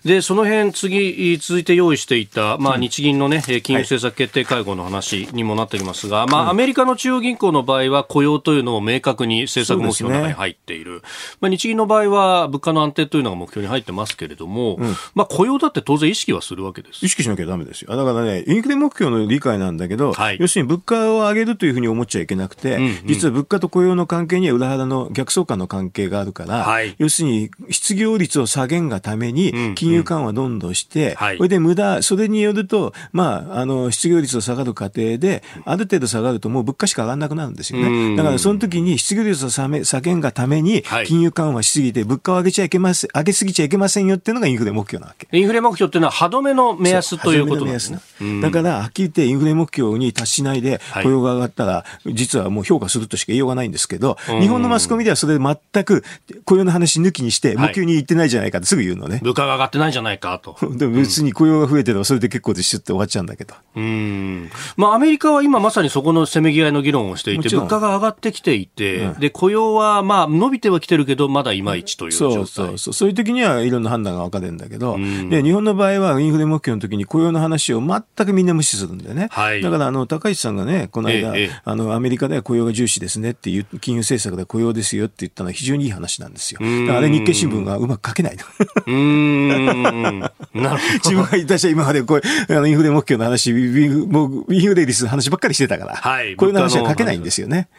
[0.03, 10.95] で、その辺、次、続いて用意していた、まあ、日銀のね、金融政策決定会合の話にもなっておりますが、まあ、アメリカの中央銀行の場合は、雇用というのを明確に政策目標の中に入っている。
[10.95, 11.01] ね、
[11.41, 17.05] まあ、日銀の場合は、物価の安定というのが目標に入ってますけれども、うん、まあ、雇用だって当然意識はするわけです。
[17.05, 17.95] 意識しなきゃダメですよ。
[17.95, 38.15] だからね、インフレ目標の理解なんだけど、はい、要するに物価を上げるというふうに思っちゃいけなくて、うんうん、実は物価と雇用の関係には裏腹の逆相関の関係があるから、はい、要するに失業率を下げんがために、金金融緩和どんどんして、はい、それで無駄、それによると、まあ、あの、失業率が下がる過程で、ある程度下がるともう物価しか上がらなくなるんですよね。
[38.15, 39.67] だからその時に失業率を下
[40.01, 45.27] げんがために、金融緩和しすぎて、物価を上げちゃいけません、上げすぎちゃいけませんよっていうのがインフレ目標なわけ。
[45.31, 47.99] インフレ目標っていうのは歯止めの目安ということなんですね。
[48.41, 56.03] だから、はっきり言ってインフレ目標に達しないで雇用が上がったら、実はもう評価するとしか言いようがないんですけど、日本のマスコミではそれ全く
[56.45, 59.19] 雇用の話抜きにして、目標に言ってないじゃないかってすぐ言うのね。
[59.23, 60.57] 物価が上がってないじゃないかと。
[60.75, 63.55] でも別に雇用が増えてればそれで結構ですって終わっちゃうんだけど。
[63.75, 64.49] うん。
[64.77, 72.35] まあアメリカは今まさにそこのせめぎ合いの議論をしていて、物価が上がってきていて、うん、で、雇用はまあ伸びてはきてるけど、まだいまいちという状態。
[72.35, 72.93] そうそうそう。
[72.93, 74.97] そういう時にはいろんな判断が分かれるんだけど、
[75.29, 79.29] で、日本の場合はインフレ目標の時に雇用の話を全くみんな無視するんだよね。
[79.31, 86.59] はい、だからあの、高市さんがね、この間、ええ、あの、アメリカでは雇用が重視ですねっていう、金融政策で雇用ですよって言ったのは非常にいい話なんですよ。
[86.61, 88.43] あれ日経新聞がうまく書けないの。
[88.87, 89.49] うん。
[89.73, 90.93] なるほど。
[90.93, 97.69] 自分がいたし今までこうあのインフレ目標の話、もうインフレ率の話ばっかりしてたから、はい、こういう話は書けないんですよね。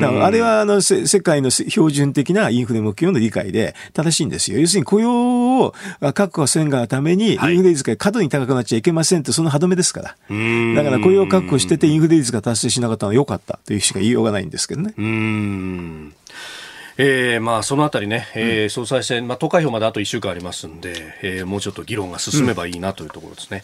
[0.00, 4.58] だからあれはあの世界の標準的なインフレ目標の理解で正しいんですよ。
[4.58, 5.74] 要するに雇用を
[6.14, 10.08] 確保せんがために、インフレ率が過度に高くなっちゃいけませんって、その歯止めですから。
[10.08, 14.94] だから雇用を確保してて、インフレ率が達成しなかったのは良かったというしか言いようがないんですけどね。
[14.96, 16.12] うん
[16.96, 23.62] えー、まあそのあたりね、えー、総裁選、まあ、投開票まであと1週間ありますんで、えー、もうちょっと議論が進めばいいなというところですね。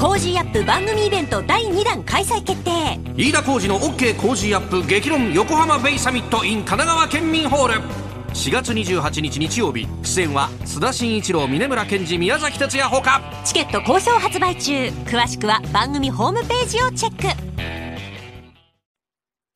[0.00, 2.98] Cozy up 番組イベント第2弾開催決定。
[3.16, 8.10] 飯田浩司の OK コージーアップ激論横浜ベイサミット in 神奈川県民ホール。
[8.32, 13.20] 4月28日日曜日出演は須田慎一郎峯村健司宮崎哲弥ほか。
[13.44, 14.72] チケット好評発売中。
[15.04, 17.89] 詳しくは番組ホームページをチェック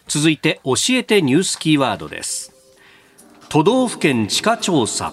[0.06, 2.52] 続いて教えてニュースキーワードです。
[3.48, 5.12] 都道府県地価調査。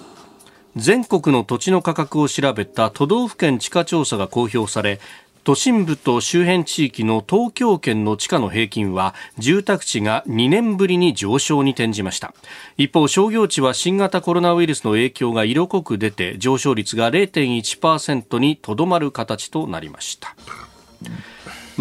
[0.75, 5.01] 全国の土地の価格を調べた都道府県地価調査が公表され
[5.43, 12.35] 都心部と周辺地域の東京圏の地価の平均は住宅地が2年ぶりに上昇に転じました。
[12.77, 20.35] 一方商業地は新型コロナウイルスの影響が色濃く出て上昇率が0.1%にとどまる形となりました。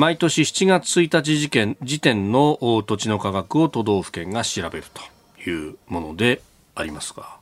[0.01, 6.41] 毎年7月1日時点時点の土地の価格を都道府県が調べるというもので
[6.75, 7.37] ありますが。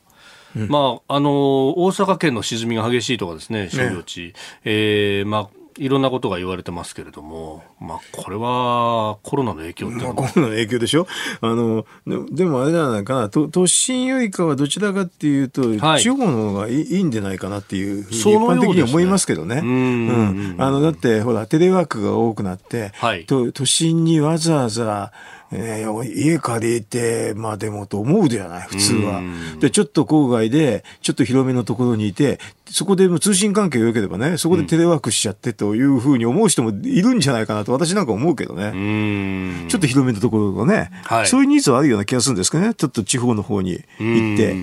[0.57, 4.33] うん、まあ、あの、大阪県の沈みが激しいとかですね、商業地、ね
[4.65, 11.07] えー、まあ、いろんなことが言われてますけれども、まあ、これはコロナの影響ってまあ、コロナの影響でしょ？
[11.41, 11.85] あの
[12.31, 13.29] でもあれじゃないかな。
[13.29, 19.61] 都都心よりかはどちらかっていうと、はい、地方の方がいいんじゃないかなっていうふうに一般的に思いますけどね。
[19.63, 25.11] う、ん、あのだってほらテレワークが多くなって、はい、都都心にわざわざ
[25.51, 29.21] えー、家借りて、まあでもと思うではない、普通は。
[29.59, 32.39] で、ちょっと郊外で、ちょっと広めのところにいて、
[32.69, 39.67] そこでも通信関係が良ければね、そこでテレワークしちゃってというふうに思う人もいるんじゃないかなと、私なんか思うけどね。
[39.69, 44.55] ちょっと広めのところがね、はい、そういうニーズはあるような気がするんですかね、ちょっと地方の方に行って。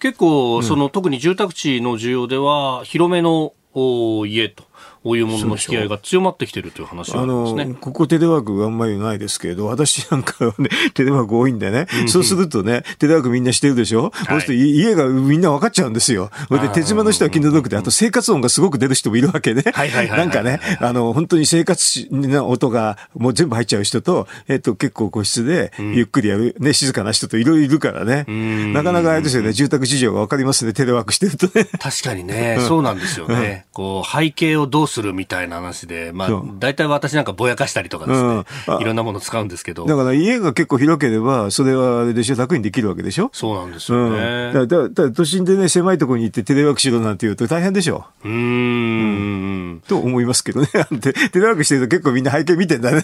[0.00, 3.52] 結構、その、特に住宅地の需要では、広めの
[4.26, 4.64] 家と
[5.02, 16.30] こういうものの引き合いが強まってきてるという話あの、ね、ここテレワークがあんまりないですけれど、私なんかはね、 テレワーク多いんでね、そうするとね、テレワークみんなしてるでしょ、はい、そうすると家がみんな分かっちゃうんですよ。
[16.50, 19.64] で、鉄間の人は気の毒で、あと生活音がすごく出る人もいるわけね。
[20.10, 28.24] なんかね、あの、本当に生活の音がもう全部入っちゃう人と、えっと、結構個室でゆっくりやる、ね、静かな人といろいろいるからね。
[28.72, 31.64] なかなかあれですよね、住宅事情が分かりますね、テレワークしてるとね。
[31.78, 33.66] 確かにね、そうなんですよね。
[33.72, 39.86] こう、背景をどうするみたいな話で、まあ、大体私なんかぼやかしたりとかですね、うん、いろんなもの使うんですけど。
[39.86, 43.30] だから家が結構広ければ、それはあれでしょ、楽にできるわけでしょ？
[43.32, 44.52] そうなんですよね。
[44.54, 48.04] うん、だだ都心でね、狭いところに行ってテレワークしろなんて言うと大変でしょ？
[48.24, 48.36] うんう
[49.74, 50.68] んと思いますけどね。
[51.00, 53.02] テレワークしてると結構みんな背景見てんだね。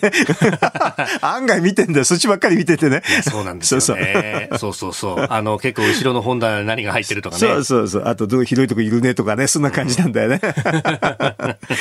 [1.23, 2.05] 案外見てんだよ。
[2.05, 3.03] そっちばっかり見ててね。
[3.23, 4.51] そうなんですよね。
[4.59, 5.27] そうそうそう。
[5.29, 7.41] あの、結構後ろの本棚何が入ってるとかね。
[7.41, 8.03] そうそうそう。
[8.07, 9.47] あと、どう広いとこいるねとかね。
[9.47, 10.41] そんな感じなんだよね。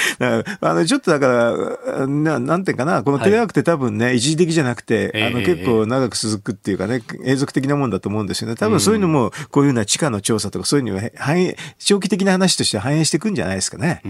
[0.62, 8.56] あの、ちょっとだから、ななんていうかな、このテレワークって多分ね、一時的じゃなくて、あの、結構長く続くっていうかね、永続的なもんだと思うんですよね。
[8.56, 14.02] 多分そういうのも、こういうような地下の調査とか、そういうのは反映、長期的な話として反映していくんじゃないですかね。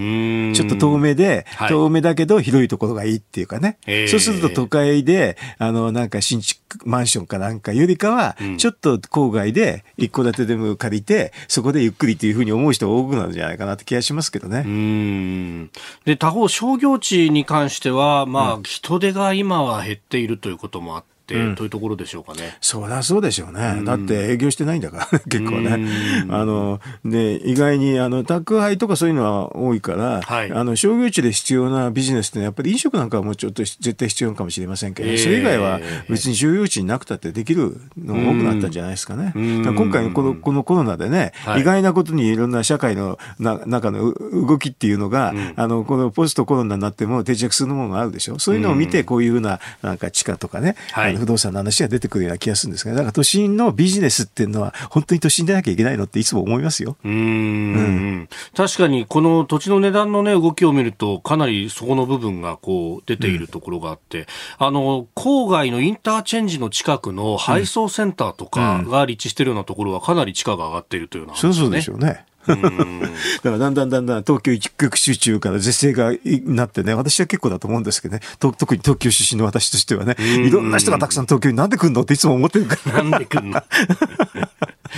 [0.55, 3.77] ちょっと遠目で、遠目だけど広いところがいいっていうかね。
[4.07, 14.63] そうすると都会で、あの、なんか新築マンションかなんかよりかは、ちょっと郊外で一戸建てでも借りて、そこでゆっくりっていうふうに思う人が多くなるんじゃないかなって気がしますけどね。
[14.65, 15.71] うん。
[16.05, 22.57] で、他方、商業地に関しては、まあ、人手が今は減っているということもあって、って、というところでしょうかね。
[22.61, 23.81] そりゃそうでしょうね。
[23.83, 25.87] だって営業してないんだから、 結構ね。
[26.29, 30.51] あの、で、意外に、あの、宅配とかそういうのは多いから、はい。
[30.51, 39.25] あの、商業地で必要なビジネスってやっぱり飲食なんかはもうちょっと絶対必要かもしれませんけど、えーそれ以外は別に商業地になくたってできるのが多くなったんじゃないですかね。
[39.25, 39.37] だか
[39.71, 41.61] ら今回のこのこのコロナでね、はい。
[41.61, 44.15] 意外なことにいろんな社会のな中のう
[44.47, 48.37] 動きっていうのが、あの、このポストコロナになっても定着するものがあるでしょ。
[48.39, 51.14] そういうのを見て、こういうふうな、なんか地価とかね、はい。
[51.14, 56.97] あの不動産の話が出てくるような気がするんですが、だから都心のビジネスっていうのは、本当に都心でなきゃいけないのっていつも思いますよ。
[57.03, 58.29] うーん。
[58.55, 72.25] 確かにこの土地の値段のね、動きを見ると、かなりそこの部分がこう出ているところがあって、あの、郊外のインターチェンジの近くの配送センターとかが立地しているようなところはかなり地価が上がっているというような話そうそうでしょうね。
[72.47, 76.11] だからだんだんだんだん東京一極集中から是正が
[76.45, 83.03] なってね、私は結構だと思うんですけどね、と特に東京出身の私としてはね、いろんな人がたくさん東京になんで来るのっていつも思ってるから。
[83.03, 83.61] なんで来んの？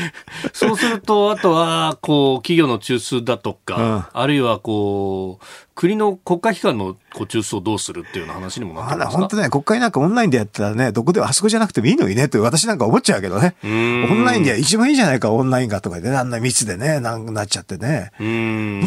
[0.54, 5.46] そうすると、あとは、こう、企業の中枢だとか、あるいは、こう、
[5.78, 13.56] 国の国家機関のこう中枢をどうするっていうような話にもなってあら、るんですか本当ね、国会なんかオンラインでやったらね、どこでもあそこじゃなくてもいいのにねって私なんか思っちゃうけどね。
[13.64, 18.12] オンラインで一番いいじゃないか、オンラインがとかでね、あんな密でね、なんなっちゃってね。
[18.20, 18.26] な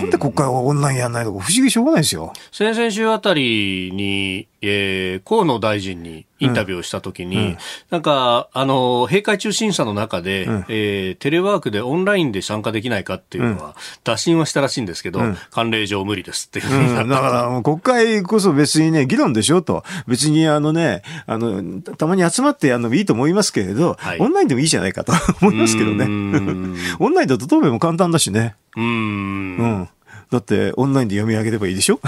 [0.03, 2.33] んで国会はオンラインやんないのか不思議しょうがないですよ。
[2.51, 7.57] 先々週あたりに、えー、河野大臣にインタビューをしたときに、
[7.91, 16.67] なんか、あの、閉会中審査の中で、えーテレワークでオンラインで参加できないかっていうのは、打診はしたらしいんですけど、慣例上無理ですっていう。
[16.67, 19.85] ふうん、だから国会こそ別にね、議論でしょと。
[20.07, 24.19] 別にあのね、あの、たたまに集まってやるのもいいと思いますけれど、はい。
[24.19, 26.05] オンラインでもいいじゃないかと思いますけどね。
[26.99, 28.55] オンラインだと答弁も簡単だしね。
[28.77, 28.87] うーん。
[28.87, 29.89] うん。
[30.31, 31.99] だって、オンラインで読み上げればいいでしょ？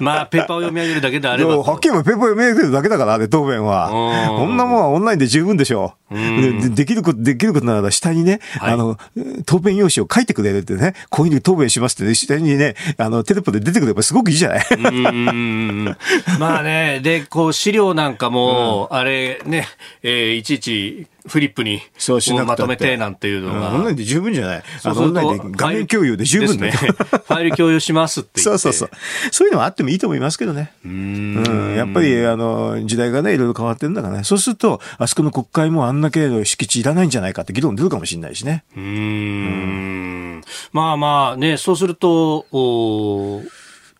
[0.00, 1.58] まあ、ペーパーを読み上げるだけであれば。
[1.58, 3.86] はっきり言えばペーパー読み上げてるだけだからね、答弁は。
[3.90, 6.18] うんこんなもんはオンラインで十分でしょう。
[6.18, 8.98] んでできること、できることなら下にね、はいあの、
[9.46, 14.60] 答弁用紙を書いてくれるってね、こういうふうに答弁しますってね、下にね、あの、テレポで出てくればすごくいいじゃない？
[16.38, 19.66] まあね、で、こう、資料なんかも、あれね、
[20.02, 21.82] えーいちいちフリップに
[22.46, 23.68] まとめてなんていうのが。
[23.74, 24.62] オンラインで十分じゃない？
[24.80, 26.70] そうするとラインで画面共有で十分ね。
[26.76, 28.40] ファイル共有しますって。
[28.40, 28.90] そうそうそう。
[29.30, 30.72] そういうのはあってもいいと思いますけどね。
[30.84, 31.76] うーうんん。
[31.76, 34.24] やっぱり、あの、時代がね、いろいろ変わってるんだからね。
[34.24, 38.64] そうすると、あそこの国会もあんだけの敷地いらないんじゃないかって議論出るかもしれないしね。
[38.76, 43.42] うーんまあまあね、そうすると、お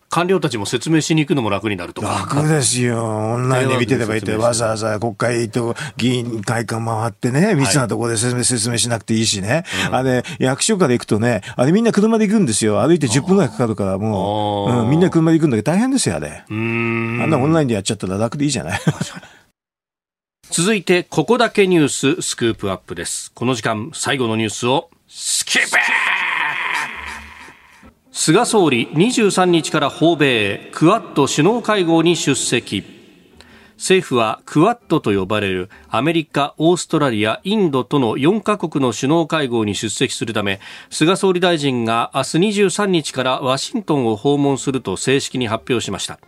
[0.09, 2.27] 官僚たちも説明しに行くのも楽になるとか。
[2.31, 3.05] 楽ですよ。
[3.05, 9.65] オンラインで見てればいいって、わざわざ国会と議員会館回ってね、密なところで説明,、説明しなくていいしね。
[9.91, 12.81] あれ、役所から行くとね、あれみんな車で行くんですよ。
[12.81, 16.43] 歩いて10分ぐらいかかるから、もう、うんみんな車で行くんだけど大変ですよ、あれ。
[16.49, 18.79] うーんあんなオンラインでやっちゃったら楽でいいじゃない。
[20.49, 23.31] 続いて、ここだけニューススクープアップです。
[23.35, 25.69] この時間、最後のニュースを、スキップ
[28.21, 32.83] 菅総理、23日から訪米、クアッド首脳会合に出席。
[33.77, 40.59] 政府はクアッドと呼ばれるアメリカ、オーストラリア、インドとの4カ国の首脳会合に出席するため、
[40.89, 46.19] 菅総理大臣が明日23日からワシントンを訪問すると正式に発表しました。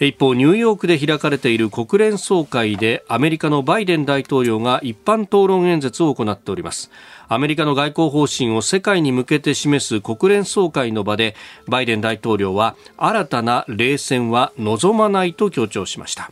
[0.00, 6.92] 一方、ニューヨークで開かれている国連総会でアメリカのバイデン大統領が一般討論演説を行っております。
[7.26, 11.34] アメリカの外交方針を世界に向けて示す国連総会の場で、
[11.66, 16.30] バイデン大統領は新たな冷戦は望まないと強調しました。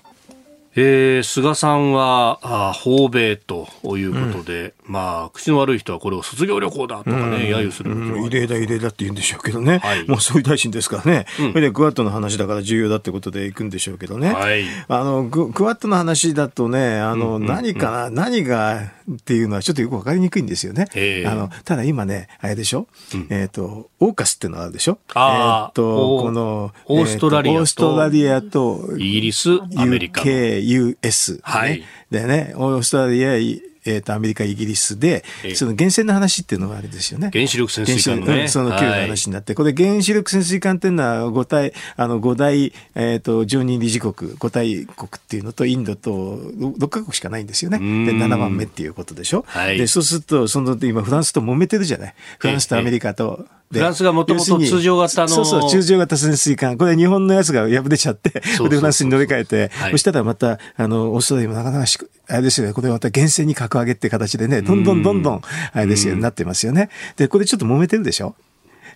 [0.79, 3.67] えー、菅さんはあ訪米と
[3.97, 9.79] いうことで、まあ、口の悪い人はこれを卒業旅行だとかね、揶揄する時もある異例だ異例だって言うんでしょうけどね。
[9.79, 10.07] はい。
[10.07, 11.27] もう総理大臣ですからね。
[11.39, 14.35] それでクワッドの話だから重要だってことで行くんでしょうけどね。
[14.35, 14.65] はい。
[14.89, 20.87] あの、ククワッドの話だとね、あの、何かな、何がっていうのはちょっとよくわかりにくいんですよね。
[21.27, 22.89] あの、ただ今ね、あれでしょ、
[23.31, 24.99] えっ、と、オーカスってのがあるでしょ？
[25.15, 30.27] えっ、と、おこの、オーストラリアとえーオーストラリアと、イギリス、アメリカの。
[30.27, 31.39] UK、US、ね。
[31.43, 31.83] はい。
[32.11, 37.31] でね、オーストラリア、いえー、とアメリカ、イギリスでええ、その原戦の話っていうのがあるんですよね。
[37.33, 47.79] 原子力潜水艦のねうんその旧の話になって、これ原子力潜水艦っていうのは5体、あの5大、えっ、と、常任理事国、5大国っていうのとインドと6カ国しかないんですよね。
[47.79, 49.45] で、ん7番目っていうことでしょ。
[49.49, 52.15] はいで、そうすると、その今フランスと揉めてるじゃない？
[52.39, 53.47] フランスとアメリカと。
[53.71, 56.79] でフランスが元々要するに通常型のそうそう、通常型潜水艦。
[56.79, 66.89] これ日本のやつが破れちゃって、でフランスに乗り換えて、はいそしたらまた、あの、オーストラリアもなかなかしく、あれですよね、これまた厳正に格上げって形でね、どんどんどんどん、あれですよ、なってますよね。
[67.17, 68.35] で、これちょっと揉めてるでしょ？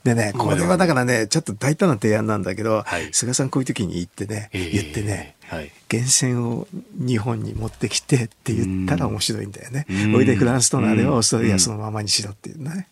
[0.05, 9.87] でね、これはだからね、ちょっと大胆な提案なんだけど、はい、菅さんこういう時に言ってね、えー、言ってね、はい、源泉を日本に持ってきてって言ったら面白いんだよね。
[10.16, 12.89] おいでフランスとのあれはオーストラリアそのままにしろっていうね。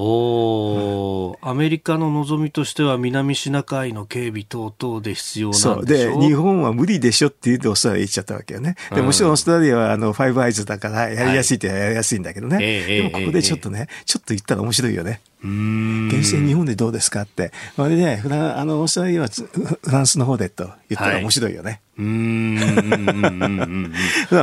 [0.00, 8.76] おお、アメリカの望みとしては南シナ海の警備等々で必要なんでそうで日本は無理でしょって言ってオーストラリア言っちゃったわけよね。
[8.94, 12.56] でもちろんオーストラリアはあのファイブアイズだからやりやすいってやりやすいんだけどね。
[12.56, 15.20] はい、でもここでちょっとね、ちょっと言ったら面白いよね。
[15.42, 17.52] 源泉日本でどうですかって。
[17.76, 21.70] それでね、フラあの、オーストラリアはフランスの方でと言ったら面白いよね。
[21.70, 22.54] はいうん。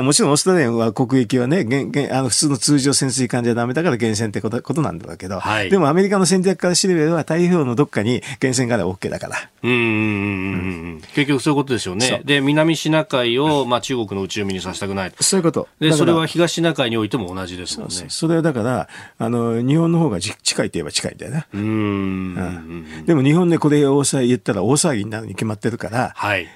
[0.04, 1.66] もちろんオーストラリアは国益はね、
[2.12, 9.38] あの普通の通常潜水艦じゃダメだから源泉ってことことなんだけど、はい、でもアメリカの戦略から知れば太平洋のどっかに源泉があれば OK だから。
[9.64, 12.22] うんうん結局そういうことですよね。
[12.26, 15.14] で、南シナ海を、まあ、中国の内海にさせたくない。
[15.20, 15.68] そういうこと。
[15.80, 18.06] で、それは東シナ海においても同じですもんね。
[18.10, 21.48] それはだから、あの、日本の方が近いといえば近いんだよね。
[21.54, 23.06] うん。
[23.06, 26.48] でも日本でこれを言ったら大騒ぎになるに決まってるから、はい。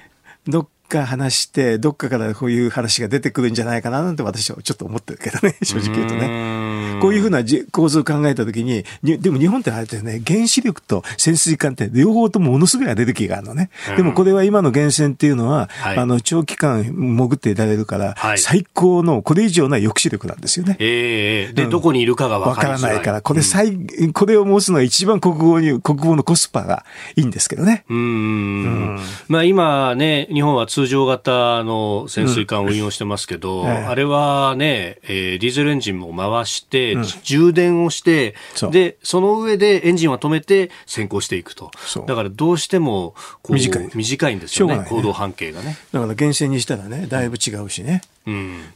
[0.46, 7.00] どっか話して、どっかからこういう話が出てくるんじゃないかななんて私はちょっと思ってるけどね、 正直言うとね。
[7.00, 13.70] こういうふうな構図を考えたときに、でも日本ってあれてね、原子力と潜水艦って両方ともものすごいエネルギーがあるのね。
[13.96, 20.76] でもこれは今の源泉っていうのは、はい、あの、長期間潜っていられるから、はい、最高のこれ以上ない抑止力なんですよね。
[20.78, 26.84] ええー、で、うん、どこにいるかがわからないから、これ最、うん、これを持つのは一番国防に、国防のコスパが
[27.16, 27.84] いいんですけどね。
[27.88, 27.98] うん。
[27.98, 28.00] う
[28.96, 33.66] ん、まあ今ね、日本は通常型の潜水艦を運用してますけど、うん。
[33.66, 38.34] はい、あれはね、えー、ディーゼルエンジンも回して、うん、充電をして、
[38.70, 41.70] で、その上でエンジンは止めて先行していくと。
[42.06, 43.14] だからどうしても
[43.48, 43.90] 短い。
[43.94, 45.78] 短いんですよね、行動半径がね。
[45.92, 48.02] だから厳選にしたらね、だいぶ違うしね。
[48.19, 48.19] うん、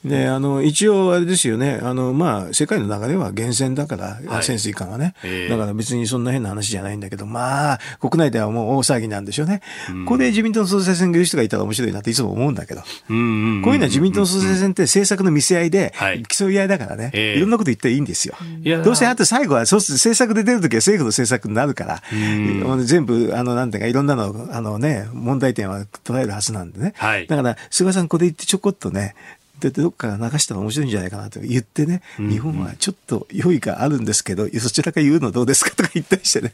[0.05, 1.79] であの一応、あれですよね。
[1.83, 15.71] あの、まあ、世界の流れは厳選だから、はい、潜水艦はね、えー、だから別にそんな変な話じゃないんだけど、まあ、国内ではもう大騒ぎなんでしょうね、うん、これで自民党の総裁選挙る人がいたら面白いなっていつも思うんだけど、こういうのは自民党の総裁選って政策の見せ合い。
[15.71, 15.93] で、
[16.29, 18.37] 競い合いだからね、い、ろんなこと言っていいんですよ。
[18.85, 22.03] どうせあと最後はそう政策で出るときは政府の政策になるから、
[22.85, 26.93] 全部、あの、なんていうか、いろんなの、あのね、問題点は捉えるはずなんでね。
[26.97, 29.15] はい、だから、菅さんこれ言ってちょこっとね、
[29.61, 31.41] でどっか流したら面白いんじゃないかなと。
[31.41, 36.53] 言ってね、うんうん、日本はちょっと良いがあるんですけど、そちらから言うのどうですかとか言ったりしてね。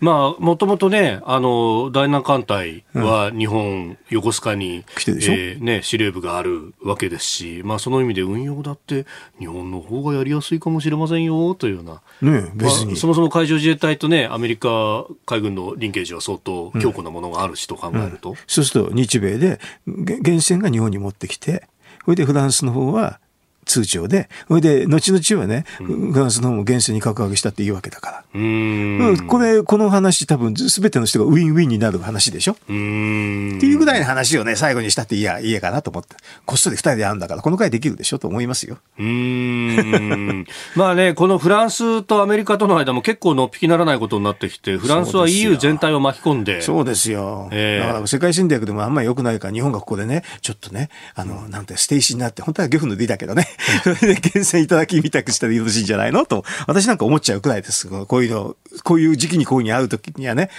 [0.00, 9.06] まあ、もともとね、あの、第七艦隊は日本、横須賀に、来てでしょ、えー、ね、司令部があるわけですし、まあ、その意味で運用だって
[9.38, 12.00] 日本の方がやりやすいかもしれませんよ、というような。
[12.22, 18.30] ね、別に、まあ、そもそも海上自衛隊とね、アメリカ海軍のリンケージは相当強固なものがあるしと考えると。
[18.30, 18.34] うん。
[18.34, 21.68] うん、そうすると、日米で、源泉が日本に持ってきて、
[22.04, 23.20] それでフランスの方は
[23.64, 28.24] 通帳で、それで、後々はね、フランスの方も厳正に格上げしたっていいわけだから。
[28.34, 29.26] うん。
[29.28, 32.56] これ、この話多分、すべての人がウィンウィンになる話でしょ？
[32.68, 33.54] うん。
[33.58, 36.16] っていうぐらいの話をね、最後にしたっていいや、いいやかなと思って。
[36.44, 38.18] こっそり二人で会うんだから、この回できるでしょ？
[38.18, 38.78] と思いますよ。
[38.98, 40.46] うん。
[40.74, 46.62] まあね、このフランスとアメリカとの間も結構のっぴきならないことになってきて、フランスは EU 全体を巻き込んで。
[46.62, 47.48] そうですよ。
[47.52, 53.46] えー、だから世界戦略でもあんまり良くないから、日本がここでね、ちょっとね、あの、なんて、ステイシーになって、本当は漁夫の D だけどね。
[53.82, 56.26] それで厳選いただきみたくしたらよろしいんじゃないの？
[56.26, 57.88] と、私なんか思っちゃうくらいです。
[57.88, 60.50] こういうの、こういう時期にこういうに会うときにはね、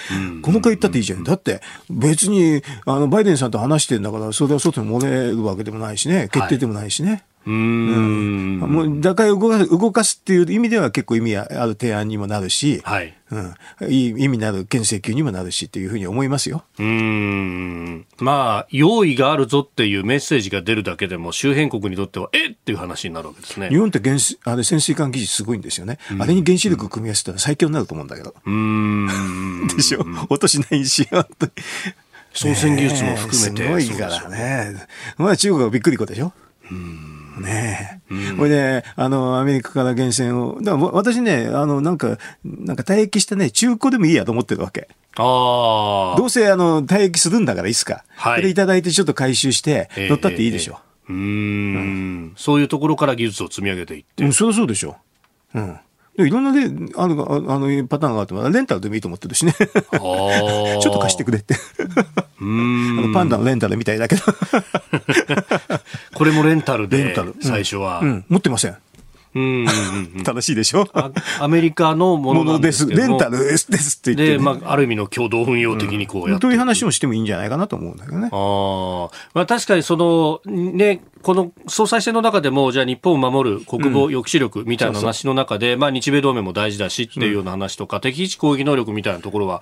[0.42, 1.24] この回言ったっていいじゃん。
[1.24, 7.10] だって、別に、あの、バイデンさんと話してんだから、それは外に漏れるわけでもないしね、決定でもないしね。
[7.10, 16.64] はいうん、もう打開を動かす動かすっていう意味では結構意味ある提案にもなるし、はい、うん、いい意味のある県請求にもなるしっていうふうに思いますよ。
[16.80, 18.06] うん。
[18.20, 23.70] まあ、用意があるぞっていうメッセージが出るだけでも、周辺国にとっては、えっていう話になるわけですね。
[23.70, 25.98] 日本って原子、あれ潜水艦技術すごいんですよね。
[26.20, 28.34] あれに原子力組み合わせたら最強になると思うんだけど。
[28.46, 29.68] うん。
[29.76, 30.06] でしょ？
[30.30, 31.52] 落としないし、本当に。
[32.34, 33.64] 操船技術も含めて。
[33.64, 34.86] すごいからね。
[35.18, 36.34] まあ中国はびっくりこでしょ？
[36.72, 37.13] うん。
[37.40, 38.36] ねえ。
[38.38, 44.90] これで、あの、アメリカから源泉を、だから私ね、あの、なんか、なんか退役してね、中古でもいいやと思ってるわけ。
[45.16, 46.18] ああ。
[46.18, 48.04] どうせ、あの、退役するんだからいいっすか。
[48.16, 48.36] はい。
[48.38, 50.74] それいただいてちょっと回収して、乗ったっていいでしょ。
[50.74, 50.80] えー
[51.10, 51.80] えー、うんう
[52.30, 54.24] ん、そういうところから技術を積み上げていって。
[54.24, 54.98] うん、そりゃそうでしょ。
[55.54, 55.78] うん。
[56.18, 59.54] いろんなで、あの、あの、パターンがあって、レンタルでもいいと思ってるしね。
[59.58, 61.56] ちょっと貸してくれって。
[62.40, 64.22] あのパンダのレンタルみたいだけど。
[66.14, 68.78] これもレンタルで、レンタル、最初は、うん、持ってません。
[69.36, 70.86] うん正しいでしょ？
[71.40, 78.30] アメリカのものですレンタルですですって言って、ね、で、まあ、ある意味の共同運用的にこうやって、うん、という話もしてもいいんじゃないかなと思うんだけどね。
[78.32, 89.62] あまあ、確かにその、ね、この総裁選の中でも、じゃあ日本を守る国防抑止力みたいな話の中で、まあ日米同盟も大事だしっていうような話とか、敵基地攻撃能力みたいなところは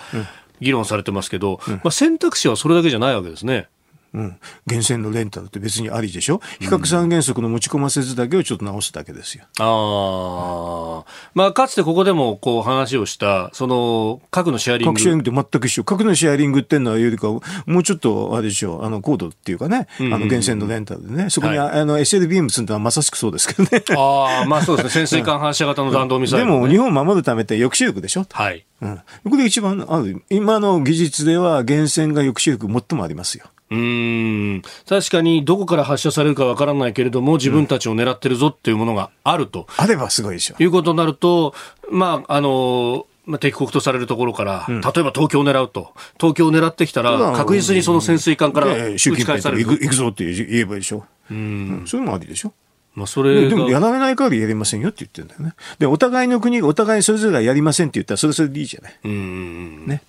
[0.59, 3.67] 議論されてますけど、まあ選択肢はそれだけじゃないわけですね。
[4.13, 4.23] うん、
[4.67, 6.41] 源泉のレンタルって別にありでしょ？
[6.59, 9.45] 比較三原則の持ち込ませずだけをちょっと直すだけですよ。
[9.59, 11.05] うん、ああ。
[11.33, 14.93] まあ、かつてここでもこう話をした、その、核のシェアリング。
[14.93, 15.83] 核シェアリングって全く一緒。
[15.83, 17.41] 核のシェアリングってのはよりか、も
[17.79, 23.83] うちょっと、あれでしょう、あの、コードっていうかね、あの、源泉のレンタルでね、そこに、はい、あの、SLBM 積んだのはまさしくそうですけどね。
[23.97, 24.91] ああ、まあそうですね。
[24.91, 28.25] 潜水艦反射型の弾道ミサイル、ね、でも、日本を守るためって抑止力でしょ？
[28.29, 28.65] はい。
[28.81, 29.01] うん。
[29.29, 30.21] これ一番ある。
[30.29, 33.45] 今の技術では、源泉が抑止力最もありますよ。
[33.71, 41.55] うん確かにどこから発射されるかわからないけれども自分たちを狙ってるぞっていうものがあると、あればすごいでしょいうことになると、
[41.89, 49.69] まああのまあ、敵国とされるところから、うん、例えば東京を狙うと、東京を狙ってきたら、確実にその潜水艦から打ち返される。
[49.69, 51.05] 行くぞって言えばいいでしょ。
[51.29, 52.53] うん、うん、そういうのもありでしょ。
[52.93, 55.53] まあ、それでもやらない限りやりませんよって言ってるんだよね。
[55.79, 58.99] で、お互いの国がお互いそれぞれがやりませんって言ったら、それそれでいいじゃない。
[59.05, 59.85] うん。
[59.85, 60.01] ね。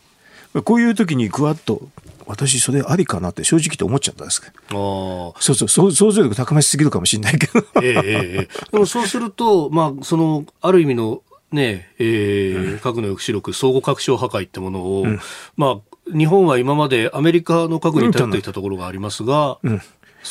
[0.64, 1.88] こういう時にクワッと
[2.26, 5.34] 私それありかなって正直と思っちゃったんですけど。
[5.38, 7.64] そうそう想像力高ましすぎるかもしれないけど。
[7.82, 15.20] ええでもそうすると、まあ、そのある意味のねえー、核の抑止力、相互拡張破壊ってものを、うん、
[15.56, 19.82] まあ、日本は今までアメリカの核に頼っていたところがありますが、うん、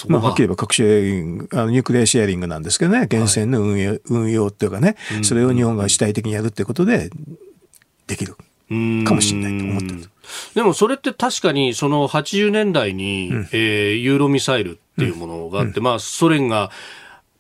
[0.07, 7.09] まあ、はっきり言えば核シェアリング、あのニュークレアシェアリングなんですけどね、源泉の運用はい、運用っていうかね、それを日本が主体的にやるってことで、
[8.07, 8.35] できる
[9.05, 10.09] かもしれないと思ってる。
[10.55, 16.71] でもそれって確かにその80年代に、うん、えー、ユーロミサイルっていうものがあって、うん、まあソ連が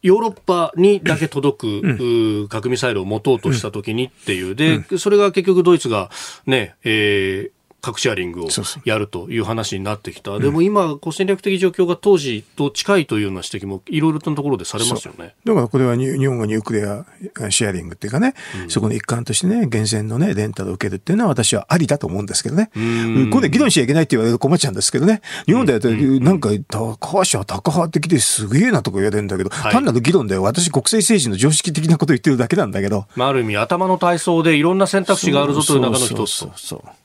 [0.01, 6.09] ヨーロッパにだけ届く、うん、核ミサイルを持とうとしたときにっていう、で、それが結局ドイツが
[6.47, 7.51] ね、えー、
[7.81, 8.47] 核シェアリングを
[8.85, 10.37] やるという話になってきた。
[10.39, 15.35] でも今、戦略的状況が当時と近いというような指摘もいろいろなところでされますよね。
[15.43, 17.05] だからこれは日本がニュークレア
[17.49, 22.69] シェアリングっていうかね、うん、そこの一環としてね、源泉のね、レンタルを受けるっていうのは私はありだと思うんですけどね。
[23.31, 25.21] これ議論しちゃいけないって言われると困っちゃうんですけどね。
[25.45, 33.05] 日本でやって、なんか、高橋は高派的ですげえなとか言われるんだけど、はい、単なる議論で私国際政治の常識的なことを言ってるだけなんだけど。
[33.15, 37.00] まあ、ある意味頭の体操でいろんな選択肢があるぞという中の一つそうそうそう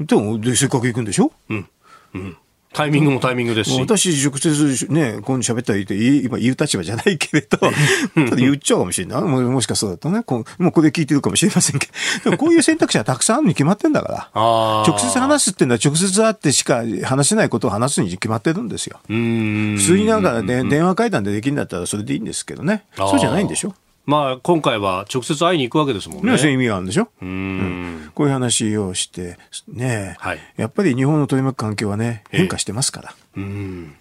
[0.00, 1.32] でも、で、せっかく行くんでしょ？
[1.48, 1.68] うん。
[2.14, 2.36] うん。
[2.70, 3.80] タイミングもタイミングですし。
[3.80, 9.22] 私、直接ね、こう喋ったら言って、今言う立場じゃないけれど、ただ言っちゃうかもしれない。
[9.22, 11.88] ももしかそうだとね、こうもうこれ聞いてるかもしれませんけ
[12.24, 14.84] ど、こういう選択肢はたくさんあるに決まってんだから。
[14.86, 19.00] 直接話すっていうのは直接会ってしか話せないことを話すに決まってるんですよ。
[19.06, 22.84] 普通になんか、ね、電話会談でできるんだったらそれでいいんですけどね。
[22.96, 23.74] そうじゃないんでしょ？
[24.08, 26.38] まあ、今回は直接会いに行くわけですもんね。
[26.38, 27.10] そういう意味があるんでしょ？
[27.20, 29.36] うん,、こういう話をして、
[29.68, 33.14] ね、はい、やっぱり日本の取り巻く環境はね、変化してますから。
[33.36, 33.94] えー、うん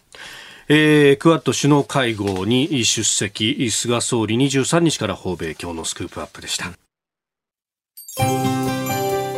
[0.69, 6.71] えー、クワッド首脳会合に出席、菅総理23日から訪米、今日のスクープアップでした。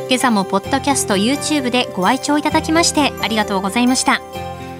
[0.07, 4.21] 今朝もポッドキャスト YouTube でご愛聴いただきましてありがとうございました。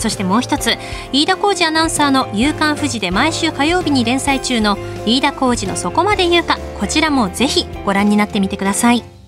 [0.00, 0.76] そしてもう一つ
[1.12, 9.19] 飯田浩二アナウンサーの「夕刊富士」で毎週火曜日に連載中の飯田浩二の「そこまで言うか」こちらもぜひご覧になってみてください。